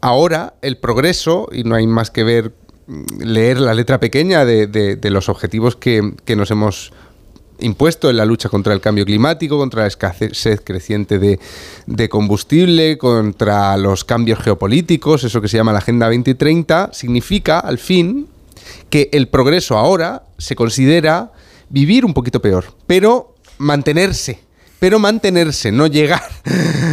[0.00, 2.52] ahora el progreso, y no hay más que ver,
[2.86, 6.92] mm, leer la letra pequeña de, los objetivos que, que nos hemos
[7.60, 11.38] impuesto en la lucha contra el cambio climático, contra la escasez creciente de,
[11.86, 17.78] de combustible, contra los cambios geopolíticos, eso que se llama la Agenda 2030, significa, al
[17.78, 18.28] fin,
[18.90, 21.32] que el progreso ahora se considera
[21.68, 24.38] vivir un poquito peor, pero mantenerse.
[24.84, 26.20] Pero mantenerse, no llegar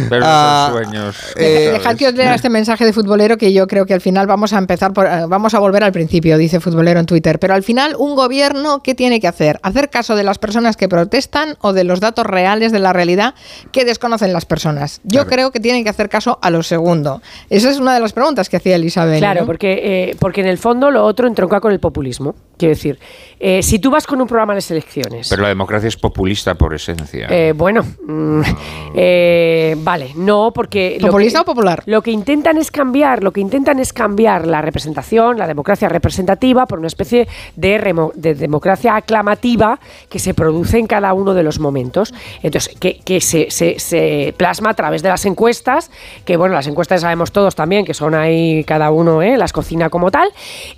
[0.08, 1.16] Pero a- son sueños.
[1.36, 4.26] eh, Dejad que os lea este mensaje de futbolero que yo creo que al final
[4.26, 7.38] vamos a empezar por, eh, vamos a volver al principio, dice futbolero en Twitter.
[7.38, 9.60] Pero al final, un gobierno, ¿qué tiene que hacer?
[9.62, 13.34] ¿Hacer caso de las personas que protestan o de los datos reales de la realidad
[13.72, 15.02] que desconocen las personas?
[15.04, 17.20] Yo creo que tienen que hacer caso a lo segundo.
[17.50, 19.18] Esa es una de las preguntas que hacía Elizabeth.
[19.18, 19.46] Claro, ¿no?
[19.46, 19.80] porque,
[20.12, 22.34] eh, porque en el fondo lo otro entronca con el populismo.
[22.56, 22.98] Quiero decir,
[23.38, 25.28] eh, si tú vas con un programa de selecciones.
[25.28, 27.26] Pero la democracia es populista por esencia.
[27.28, 27.52] Eh,
[28.06, 28.42] bueno, mm,
[28.94, 30.98] eh, vale, no, porque...
[31.00, 31.82] lo ¿Populista que- o popular?
[31.86, 36.66] Lo que intentan es cambiar, lo que intentan es cambiar la representación, la democracia representativa,
[36.66, 39.78] por una especie de, remo- de democracia aclamativa
[40.08, 42.12] que se produce en cada uno de los momentos.
[42.42, 45.90] Entonces, que, que se, se- se plasma a través de las encuestas,
[46.24, 49.36] que bueno, las encuestas sabemos todos también que son ahí cada uno, ¿eh?
[49.36, 50.28] las cocina como tal.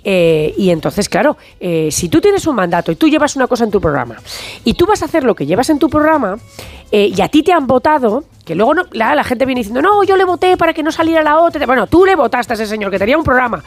[0.03, 3.63] Eh, y entonces, claro, eh, si tú tienes un mandato y tú llevas una cosa
[3.63, 4.15] en tu programa
[4.63, 6.37] y tú vas a hacer lo que llevas en tu programa
[6.91, 10.03] eh, y a ti te han votado, que luego no, la, gente viene diciendo, no,
[10.03, 11.65] yo le voté para que no saliera la otra.
[11.65, 13.63] Bueno, tú le votaste a ese señor que tenía un programa.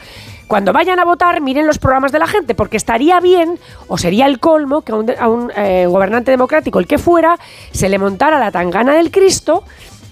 [0.47, 4.25] Cuando vayan a votar, miren los programas de la gente, porque estaría bien, o sería
[4.25, 7.37] el colmo, que a un, de- a un, eh, gobernante democrático, el que fuera,
[7.71, 9.63] se le montara la tangana del Cristo,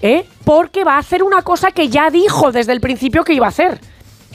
[0.02, 0.26] ¿eh?
[0.44, 3.48] porque va a hacer una cosa que ya dijo desde el principio que iba a
[3.48, 3.80] hacer.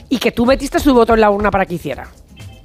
[0.10, 2.08] Y que tú metiste su voto en la urna para que hiciera.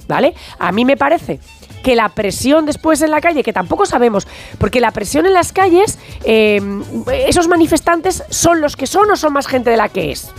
[0.09, 0.34] ¿Vale?
[0.59, 1.38] A mí me parece
[1.83, 4.26] que la presión después en la calle, que tampoco sabemos,
[4.59, 6.61] porque la presión en las calles, eh,
[7.26, 10.31] esos manifestantes son los que son o son más gente de la que es.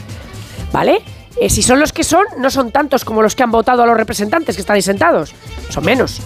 [0.72, 1.02] ¿Vale?
[1.42, 3.86] Eh, si son los que son, no son tantos como los que han votado a
[3.86, 5.34] los representantes que están ahí sentados.
[5.70, 6.22] Son menos.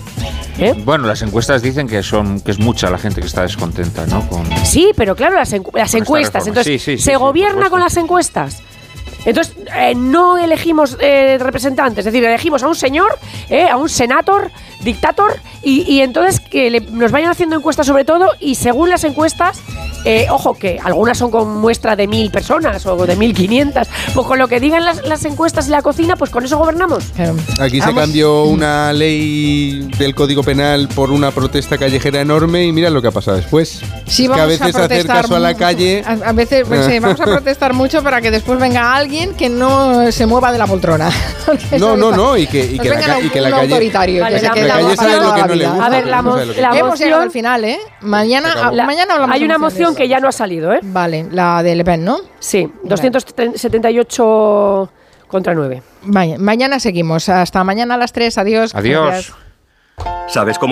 [0.57, 0.73] ¿Eh?
[0.85, 4.27] Bueno, las encuestas dicen que son que es mucha la gente que está descontenta, ¿no?
[4.27, 6.47] Con, Sí, pero claro, las, encu- encuestas.
[6.47, 8.61] Entonces, Sí, sí, sí, ¿se gobierna con las encuestas?
[9.25, 13.17] Entonces, eh, no elegimos eh, representantes, es decir, elegimos a un señor,
[13.49, 14.51] eh, a un senator,
[14.81, 19.03] dictator, y, y entonces que le- nos vayan haciendo encuestas sobre todo, y según las
[19.03, 19.59] encuestas,
[20.05, 23.87] Eh, ojo, que algunas son con muestra de mil personas o de mil quinientas.
[24.13, 27.05] Pues con lo que digan las, las encuestas y la cocina, pues con eso gobernamos.
[27.57, 32.89] Aquí se cambió una ley del Código Penal por una protesta callejera enorme y mira
[32.89, 33.79] lo que ha pasado después.
[34.05, 36.03] Sí, Es que a veces hacer protestar caso a la mu- calle.
[36.05, 39.49] A, a veces, pues, sí, vamos a protestar mucho para que después venga alguien que
[39.49, 41.09] no se mueva de la poltrona.
[41.77, 43.73] No, no, no, y que, y Nos que la, ca- y que la calle.
[43.73, 46.31] autoritario, Vale, que la- moción- toda lo que no le gusta, A ver, la no
[46.31, 46.85] sabe mo- que la quiere.
[46.85, 47.79] Hemos llegado moción- al final, ¿eh?
[48.01, 50.79] Mañana, mañana hablamos Hay una moción que ya no ha salido, ¿eh?
[50.83, 52.17] Vale, la de Le Pen, ¿no?
[52.39, 54.89] Sí, 278
[55.27, 55.81] contra 9.
[56.03, 57.27] Vaya, mañana seguimos.
[57.29, 58.37] Hasta mañana a las 3.
[58.37, 58.73] Adiós.
[58.75, 59.07] Adiós.
[59.09, 59.33] Gracias.
[60.27, 60.61] ¿Sabes cómo